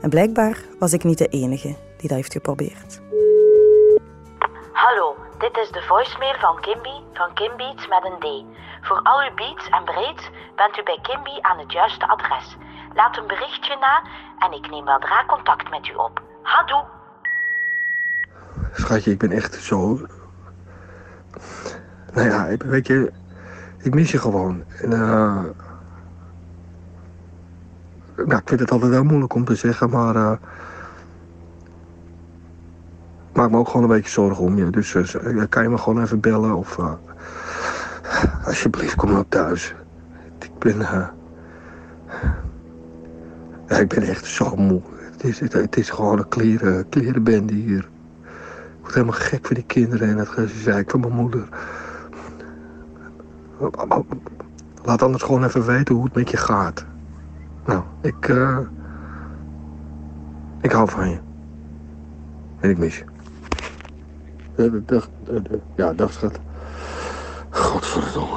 En 0.00 0.10
blijkbaar 0.10 0.58
was 0.78 0.92
ik 0.92 1.04
niet 1.04 1.18
de 1.18 1.26
enige 1.26 1.76
die 1.96 2.08
dat 2.08 2.16
heeft 2.16 2.32
geprobeerd. 2.32 3.00
Hallo, 4.72 5.16
dit 5.38 5.56
is 5.56 5.70
de 5.70 5.82
voicemail 5.82 6.34
van 6.38 6.60
Kimby 6.60 6.96
van 7.12 7.34
Kimbeats 7.34 7.88
met 7.88 8.04
een 8.04 8.18
D. 8.18 8.44
Voor 8.86 9.00
al 9.02 9.20
uw 9.20 9.34
beats 9.34 9.68
en 9.68 9.84
breeds 9.84 10.30
bent 10.56 10.78
u 10.78 10.82
bij 10.82 10.98
Kimby 11.02 11.40
aan 11.40 11.58
het 11.58 11.72
juiste 11.72 12.08
adres. 12.08 12.56
Laat 12.94 13.16
een 13.16 13.26
berichtje 13.26 13.76
na 13.80 14.02
en 14.38 14.52
ik 14.52 14.70
neem 14.70 14.84
weldra 14.84 15.24
contact 15.26 15.70
met 15.70 15.88
u 15.88 15.94
op. 15.94 16.22
Hadoe! 16.42 16.84
Schatje, 18.72 19.10
ik 19.10 19.18
ben 19.18 19.32
echt 19.32 19.54
zo 19.54 20.06
nou 22.14 22.28
ja, 22.28 22.56
weet 22.56 22.86
je, 22.86 23.12
ik 23.78 23.94
mis 23.94 24.10
je 24.10 24.18
gewoon. 24.18 24.62
En, 24.82 24.90
uh, 24.90 25.42
nou, 28.16 28.40
ik 28.40 28.48
vind 28.48 28.60
het 28.60 28.70
altijd 28.70 28.90
wel 28.90 29.04
moeilijk 29.04 29.34
om 29.34 29.44
te 29.44 29.54
zeggen, 29.54 29.90
maar 29.90 30.16
uh, 30.16 30.32
maak 33.32 33.50
me 33.50 33.56
ook 33.56 33.68
gewoon 33.68 33.82
een 33.82 33.96
beetje 33.96 34.10
zorgen 34.10 34.44
om 34.44 34.56
je. 34.56 34.70
Dus 34.70 34.94
uh, 34.94 35.42
kan 35.48 35.62
je 35.62 35.68
me 35.68 35.78
gewoon 35.78 36.02
even 36.02 36.20
bellen 36.20 36.54
of 36.54 36.78
alsjeblieft 38.44 38.94
kom 38.94 39.10
nou 39.10 39.24
thuis. 39.28 39.74
Ik 40.38 40.58
ben, 40.58 40.78
ja, 43.68 43.78
ik 43.78 43.88
ben 43.88 44.02
echt 44.02 44.24
zo 44.24 44.56
moe. 44.56 44.82
Het 45.12 45.24
is, 45.24 45.40
het, 45.40 45.76
is 45.76 45.90
gewoon 45.90 46.18
een 46.18 46.28
kleren, 46.28 46.88
klerenbende 46.88 47.54
hier. 47.54 47.88
Ik 48.18 48.80
word 48.80 48.94
helemaal 48.94 49.20
gek 49.20 49.46
van 49.46 49.54
die 49.54 49.64
kinderen 49.64 50.08
en 50.08 50.16
het 50.16 50.28
gezeik 50.28 50.90
van 50.90 51.00
mijn 51.00 51.12
moeder. 51.12 51.48
Laat 54.84 55.02
anders 55.02 55.22
gewoon 55.22 55.44
even 55.44 55.66
weten 55.66 55.94
hoe 55.94 56.04
het 56.04 56.14
met 56.14 56.30
je 56.30 56.36
gaat. 56.36 56.84
Nou, 57.64 57.82
ik... 58.02 58.28
Uh, 58.28 58.58
ik 60.60 60.72
hou 60.72 60.90
van 60.90 61.10
je. 61.10 61.18
En 62.60 62.70
ik 62.70 62.78
mis 62.78 62.98
je. 62.98 63.04
Ja, 64.56 64.68
dag, 64.86 65.08
ja, 65.76 65.92
dag 65.92 66.12
schat. 66.12 66.38
Godverdomme. 67.50 68.36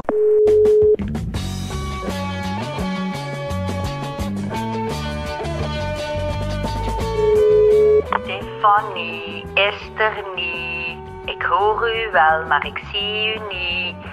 Stefanie 8.23 9.45
is 9.53 9.89
er 9.97 10.23
niet. 10.35 10.97
Ik 11.25 11.41
hoor 11.41 11.89
u 11.89 12.11
wel, 12.11 12.45
maar 12.47 12.65
ik 12.65 12.81
zie 12.91 13.35
u 13.35 13.39
niet 13.49 14.10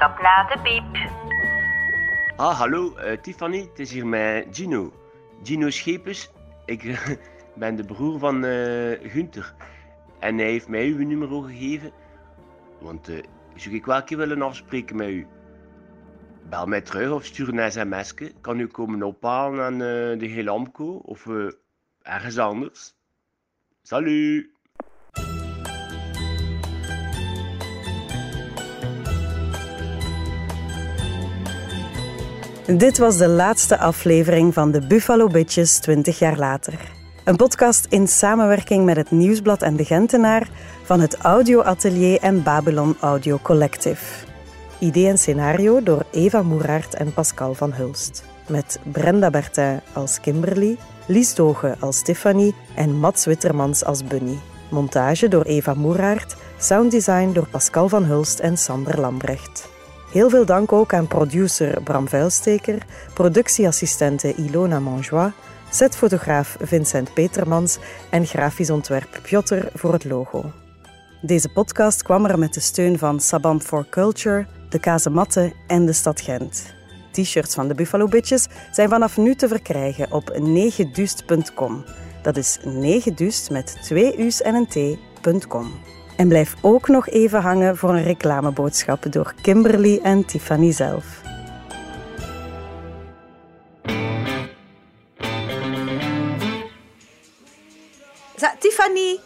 boodschap 0.00 0.20
na. 0.22 0.48
Ah, 2.36 2.58
hallo, 2.58 2.96
uh, 2.96 3.16
Tiffany. 3.20 3.58
Het 3.58 3.78
is 3.78 3.92
hier 3.92 4.06
met 4.06 4.46
Gino. 4.50 4.92
Gino 5.42 5.70
Schepers. 5.70 6.30
Ik 6.64 6.98
ben 7.54 7.76
de 7.76 7.84
broer 7.84 8.18
van 8.18 8.44
uh, 8.44 8.98
Gunther. 9.02 9.54
En 10.18 10.38
hij 10.38 10.50
heeft 10.50 10.68
mij 10.68 10.86
uw 10.86 11.06
nummer 11.06 11.28
gegeven. 11.28 11.92
Want 12.80 13.08
uh, 13.08 13.22
zou 13.54 13.74
ik 13.74 13.84
wel 13.84 14.02
keer 14.02 14.16
willen 14.16 14.42
afspreken 14.42 14.96
met 14.96 15.08
u. 15.08 15.26
Bel 16.48 16.66
mij 16.66 16.80
terug 16.80 17.10
of 17.10 17.24
stuur 17.24 17.58
een 17.58 17.72
sms. 17.72 18.14
Kan 18.40 18.60
u 18.60 18.66
komen 18.66 19.02
ophalen 19.02 19.64
aan 19.64 19.78
de 20.18 20.28
Gelamco 20.28 20.94
of 20.94 21.26
ergens 22.02 22.38
anders. 22.38 22.94
Salut! 23.82 24.59
Dit 32.76 32.98
was 32.98 33.16
de 33.16 33.28
laatste 33.28 33.78
aflevering 33.78 34.54
van 34.54 34.70
de 34.70 34.86
Buffalo 34.86 35.26
Bitches 35.26 35.78
20 35.78 36.18
jaar 36.18 36.38
later. 36.38 36.74
Een 37.24 37.36
podcast 37.36 37.86
in 37.88 38.08
samenwerking 38.08 38.84
met 38.84 38.96
het 38.96 39.10
Nieuwsblad 39.10 39.62
en 39.62 39.76
de 39.76 39.84
Gentenaar 39.84 40.48
van 40.84 41.00
het 41.00 41.16
Audioatelier 41.16 42.20
en 42.20 42.42
Babylon 42.42 42.96
Audio 43.00 43.38
Collective. 43.42 44.26
Idee 44.78 45.08
en 45.08 45.18
scenario 45.18 45.82
door 45.82 46.04
Eva 46.10 46.42
Moeraert 46.42 46.94
en 46.94 47.12
Pascal 47.12 47.54
van 47.54 47.72
Hulst. 47.72 48.24
Met 48.48 48.78
Brenda 48.92 49.30
Bertin 49.30 49.80
als 49.92 50.20
Kimberly, 50.20 50.76
Lies 51.06 51.34
Doge 51.34 51.76
als 51.80 51.96
Stephanie 51.96 52.54
en 52.74 52.98
Mats 52.98 53.24
Wittermans 53.24 53.84
als 53.84 54.04
Bunny. 54.04 54.38
Montage 54.68 55.28
door 55.28 55.44
Eva 55.44 55.74
Moeraert, 55.74 56.36
sounddesign 56.58 57.32
door 57.32 57.48
Pascal 57.48 57.88
van 57.88 58.04
Hulst 58.04 58.38
en 58.38 58.56
Sander 58.56 59.00
Lambrecht. 59.00 59.69
Heel 60.12 60.30
veel 60.30 60.44
dank 60.44 60.72
ook 60.72 60.94
aan 60.94 61.06
producer 61.06 61.82
Bram 61.82 62.08
Vuilsteker, 62.08 62.82
productieassistente 63.14 64.34
Ilona 64.34 64.80
Monjoie, 64.80 65.32
setfotograaf 65.70 66.56
Vincent 66.60 67.14
Petermans 67.14 67.78
en 68.10 68.26
grafisch 68.26 68.70
ontwerp 68.70 69.20
Piotr 69.22 69.66
voor 69.74 69.92
het 69.92 70.04
logo. 70.04 70.52
Deze 71.22 71.48
podcast 71.48 72.02
kwam 72.02 72.26
er 72.26 72.38
met 72.38 72.54
de 72.54 72.60
steun 72.60 72.98
van 72.98 73.20
Sabam 73.20 73.60
for 73.60 73.86
Culture, 73.90 74.46
de 74.68 74.78
Kazematten 74.78 75.52
en 75.66 75.86
de 75.86 75.92
stad 75.92 76.20
Gent. 76.20 76.74
T-shirts 77.10 77.54
van 77.54 77.68
de 77.68 77.74
Buffalo 77.74 78.06
Bitches 78.06 78.48
zijn 78.72 78.88
vanaf 78.88 79.16
nu 79.16 79.34
te 79.34 79.48
verkrijgen 79.48 80.12
op 80.12 80.38
9dust.com. 80.40 81.84
Dat 82.22 82.36
is 82.36 82.58
9dust 82.64 83.50
met 83.50 83.76
twee 83.82 84.18
u's 84.26 84.42
en 84.42 84.54
een 84.54 84.66
t.com. 84.66 85.72
En 86.20 86.28
blijf 86.28 86.54
ook 86.60 86.88
nog 86.88 87.08
even 87.08 87.40
hangen 87.40 87.76
voor 87.76 87.90
een 87.90 88.02
reclameboodschap 88.02 89.12
door 89.12 89.34
Kimberly 89.42 90.00
en 90.02 90.24
Tiffany 90.24 90.72
zelf. 90.72 91.20
Tiffany, 98.58 99.18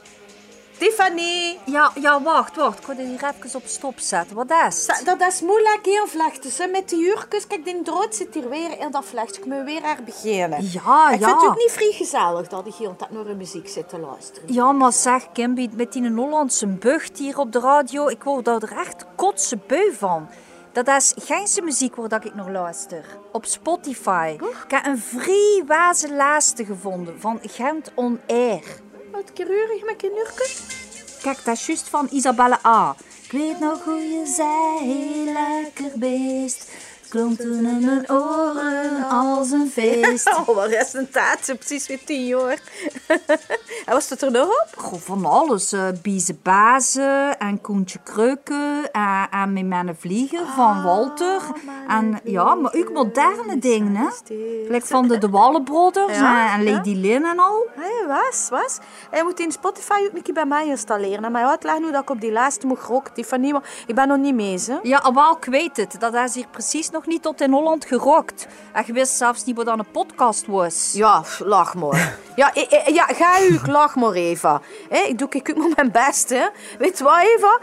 Tiffany. 0.85 1.59
Ja, 1.65 1.93
ja, 2.01 2.23
wacht, 2.23 2.57
wacht. 2.57 2.79
Ik 2.79 2.85
ga 2.85 2.93
er 2.93 3.07
hier 3.07 3.33
even 3.45 3.61
op 3.61 3.67
stop 3.67 3.99
zetten. 3.99 4.37
Wat 4.37 4.51
is 4.69 4.87
het? 4.87 5.03
Dat 5.05 5.21
is 5.21 5.41
moeilijk 5.41 5.81
heel 5.83 6.07
vlechten. 6.07 6.71
Met 6.71 6.89
die 6.89 6.99
jurkjes, 6.99 7.47
kijk, 7.47 7.65
die 7.65 7.83
drood 7.83 8.15
zit 8.15 8.35
hier 8.35 8.49
weer 8.49 8.81
in 8.81 8.91
dat 8.91 9.05
vlechtje. 9.05 9.41
Ik 9.41 9.47
moet 9.47 9.65
weer 9.65 9.83
haar 9.83 10.03
beginnen. 10.05 10.63
Ja, 10.63 11.11
ik 11.11 11.21
ja. 11.21 11.27
vind 11.27 11.41
het 11.41 11.51
ook 11.51 11.57
niet 11.57 11.71
vrij 11.71 11.93
gezellig 11.93 12.49
dat 12.49 12.67
ik 12.67 12.75
hier 12.75 12.91
naar 13.11 13.25
de 13.25 13.35
muziek 13.35 13.69
zit 13.69 13.89
te 13.89 13.99
luisteren. 13.99 14.53
Ja, 14.53 14.73
maar 14.73 14.93
zeg, 14.93 15.33
Kimby, 15.33 15.69
met 15.73 15.93
die 15.93 16.11
Hollandse 16.11 16.67
bucht 16.67 17.19
hier 17.19 17.39
op 17.39 17.53
de 17.53 17.61
radio, 17.61 18.09
ik 18.09 18.23
word 18.23 18.45
daar 18.45 18.79
echt 18.79 19.05
kotse 19.17 19.59
beu 19.67 19.93
van. 19.93 20.29
Dat 20.73 20.89
is 20.89 21.15
geen 21.17 21.65
muziek 21.65 21.97
waar 21.97 22.09
dat 22.09 22.25
ik 22.25 22.35
nog 22.35 22.49
luister. 22.49 23.05
Op 23.33 23.45
Spotify. 23.45 24.37
Ik 24.65 24.71
heb 24.71 24.87
een 24.87 24.99
vrij 24.99 25.63
waze 25.67 26.15
laatste 26.15 26.65
gevonden 26.65 27.21
van 27.21 27.39
Gent 27.43 27.91
On 27.95 28.21
Air. 28.27 28.83
Wat 29.15 29.33
kerurig 29.33 29.85
met 29.85 30.01
je 30.01 30.11
nurken? 30.11 30.74
Kijk, 31.25 31.45
dat 31.45 31.55
is 31.57 31.67
juist 31.67 31.89
van 31.89 32.09
Isabelle 32.11 32.59
A. 32.67 32.97
Ik 33.23 33.33
weet 33.33 33.61
nog 33.61 33.85
hoe 33.85 34.03
je 34.03 34.27
zei, 34.37 34.93
heel 34.93 35.33
lekker 35.33 35.99
beest. 35.99 36.71
klonk 37.09 37.41
toen 37.41 37.67
in 37.67 37.85
mijn 37.85 38.11
oren 38.11 39.09
als 39.09 39.51
een 39.51 39.71
feest. 39.73 40.29
Oh, 40.37 40.47
wat? 40.47 40.97
Zo 41.43 41.55
precies 41.55 41.87
weer 41.87 42.05
tien 42.05 42.27
jaar. 42.27 42.61
en 43.87 43.93
was 43.93 44.09
het 44.09 44.23
er 44.23 44.31
nog 44.31 44.47
op? 44.49 44.69
Goh, 44.77 45.01
van 45.01 45.25
alles. 45.27 45.73
eh 45.73 45.87
Bieze 46.03 46.35
Bazen 46.43 47.39
en 47.39 47.61
Koentje 47.61 47.99
Kreuken 48.05 48.91
en, 48.93 49.27
en 49.31 49.53
Met 49.53 49.67
Mijn 49.67 49.97
Vliegen 49.99 50.47
van 50.47 50.83
Walter. 50.83 51.41
En 51.89 52.21
ja, 52.25 52.55
maar 52.55 52.73
ook 52.75 52.93
moderne 52.93 53.59
dingen, 53.59 53.97
hè. 53.97 54.07
Van 54.87 55.09
de 55.09 55.19
De 55.19 55.29
Wallenbrothers 55.31 56.19
Ja, 56.19 56.55
en, 56.55 56.67
en 56.67 56.73
Lady 56.73 56.95
Lynn 56.95 57.25
en 57.25 57.39
al. 57.39 57.67
Hé, 57.75 58.07
was, 58.07 58.47
was. 58.51 58.79
En 59.11 59.19
je 59.19 59.25
moet 59.25 59.41
in 59.41 59.53
Spotify 59.53 59.93
ook 60.09 60.17
een 60.17 60.23
keer 60.23 60.35
bij 60.35 60.47
mij 60.47 60.67
installeren. 60.67 61.25
En 61.25 61.33
mij 61.33 61.45
uitleggen 61.45 61.83
hoe 61.83 61.93
dat 61.93 62.03
ik 62.03 62.11
op 62.11 62.21
die 62.21 62.33
lijst 62.33 62.63
moet 62.65 62.81
rocken. 62.81 63.15
Die 63.15 63.27
van 63.27 63.41
niemand. 63.41 63.65
Ik 63.87 63.95
ben 63.95 64.09
nog 64.09 64.19
niet 64.19 64.35
mee, 64.35 64.59
hè. 64.67 64.79
Ja, 64.83 64.99
ah, 64.99 65.15
wel, 65.15 65.37
ik 65.37 65.45
weet 65.45 65.77
het. 65.77 65.97
Dat 65.99 66.15
is 66.15 66.35
hier 66.35 66.47
precies 66.51 66.91
nog 66.91 67.07
niet 67.07 67.23
tot 67.23 67.41
in 67.41 67.53
Holland 67.53 67.85
gerokt. 67.85 68.47
En 68.73 68.83
je 68.87 68.93
wist 68.93 69.17
zelfs 69.17 69.45
niet 69.45 69.57
wat 69.57 69.67
dan 69.67 69.79
een 69.79 69.91
podcast 69.93 70.47
was. 70.47 70.93
Ja, 70.93 71.23
lach 71.39 71.75
maar. 71.75 71.93
Ja, 72.37 72.51
ik- 72.55 72.71
ik- 72.71 72.94
ja 72.95 73.07
ga 73.07 73.43
u, 73.43 73.59
lach 73.67 73.95
maar 73.95 74.13
even. 74.13 74.61
Hé, 74.89 74.99
ik 74.99 75.19
doe 75.19 75.29
ik 75.31 75.57
maar 75.57 75.69
mijn 75.77 75.93
best, 75.93 76.29
hè. 76.29 76.47
Weet 76.79 76.99
je 76.99 77.05
wat, 77.05 77.19
Eva? 77.37 77.59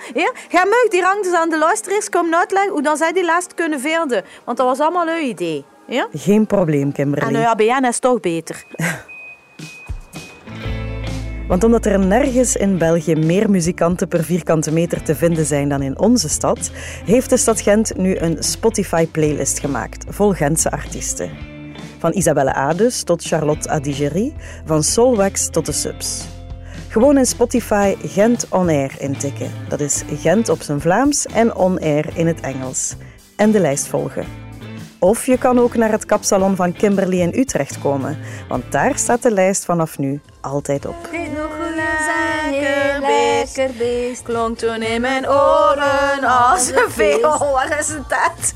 Ga 0.49 0.65
mij 0.65 0.87
die 0.89 1.01
rang 1.01 1.23
dus 1.23 1.33
aan 1.33 1.49
de 1.49 1.57
luisteraars 1.57 2.09
komen 2.09 2.35
uitleggen 2.35 2.71
hoe 2.71 2.81
dan 2.81 2.97
zij 2.97 3.13
die 3.13 3.23
lijst 3.23 3.53
kunnen 3.53 3.79
vinden. 3.79 4.23
Want 4.45 4.57
dat 4.57 4.67
was 4.67 4.79
allemaal 4.79 5.07
een 5.07 5.25
idee. 5.25 5.65
Ja? 5.87 6.07
Geen 6.13 6.47
probleem, 6.47 6.91
Kimberly. 6.91 7.27
En 7.27 7.33
nou 7.33 7.45
ja, 7.45 7.55
BN 7.55 7.85
is 7.85 7.99
toch 7.99 8.19
beter. 8.19 8.63
Want 11.47 11.63
omdat 11.63 11.85
er 11.85 11.99
nergens 11.99 12.55
in 12.55 12.77
België 12.77 13.15
meer 13.15 13.49
muzikanten 13.49 14.07
per 14.07 14.23
vierkante 14.23 14.71
meter 14.71 15.03
te 15.03 15.15
vinden 15.15 15.45
zijn 15.45 15.69
dan 15.69 15.81
in 15.81 15.99
onze 15.99 16.29
stad, 16.29 16.71
heeft 17.05 17.29
de 17.29 17.37
stad 17.37 17.61
Gent 17.61 17.97
nu 17.97 18.17
een 18.17 18.43
Spotify-playlist 18.43 19.59
gemaakt 19.59 20.05
vol 20.09 20.31
Gentse 20.31 20.71
artiesten. 20.71 21.50
Van 22.01 22.13
Isabelle 22.13 22.53
Ades 22.53 23.03
tot 23.03 23.23
Charlotte 23.23 23.69
Adigéry, 23.69 24.33
van 24.65 24.83
Solwax 24.83 25.49
tot 25.49 25.65
de 25.65 25.71
Subs. 25.71 26.25
Gewoon 26.89 27.17
in 27.17 27.25
Spotify 27.25 27.95
Gent 28.05 28.47
On 28.49 28.69
Air 28.69 28.91
intikken. 28.97 29.51
Dat 29.67 29.79
is 29.79 30.03
Gent 30.19 30.49
op 30.49 30.61
zijn 30.61 30.81
Vlaams 30.81 31.25
en 31.25 31.55
On 31.55 31.79
Air 31.79 32.05
in 32.13 32.27
het 32.27 32.39
Engels. 32.39 32.95
En 33.35 33.51
de 33.51 33.59
lijst 33.59 33.87
volgen. 33.87 34.25
Of 34.99 35.25
je 35.25 35.37
kan 35.37 35.59
ook 35.59 35.75
naar 35.75 35.91
het 35.91 36.05
kapsalon 36.05 36.55
van 36.55 36.73
Kimberly 36.73 37.19
in 37.19 37.39
Utrecht 37.39 37.79
komen, 37.79 38.17
want 38.49 38.71
daar 38.71 38.97
staat 38.97 39.21
de 39.21 39.31
lijst 39.31 39.65
vanaf 39.65 39.97
nu 39.97 40.21
altijd 40.41 40.85
op. 40.85 40.95
Dit 41.11 41.37
nog 41.37 41.49
lekker. 41.75 41.91
Klonk 44.23 44.57
toen 44.57 44.81
in 44.81 45.01
mijn 45.01 45.29
oren 45.29 46.23
als 46.23 46.69
een 46.69 46.91
veel. 46.91 47.29
Oh, 47.29 47.63
is 47.79 47.87
dat? 48.07 48.53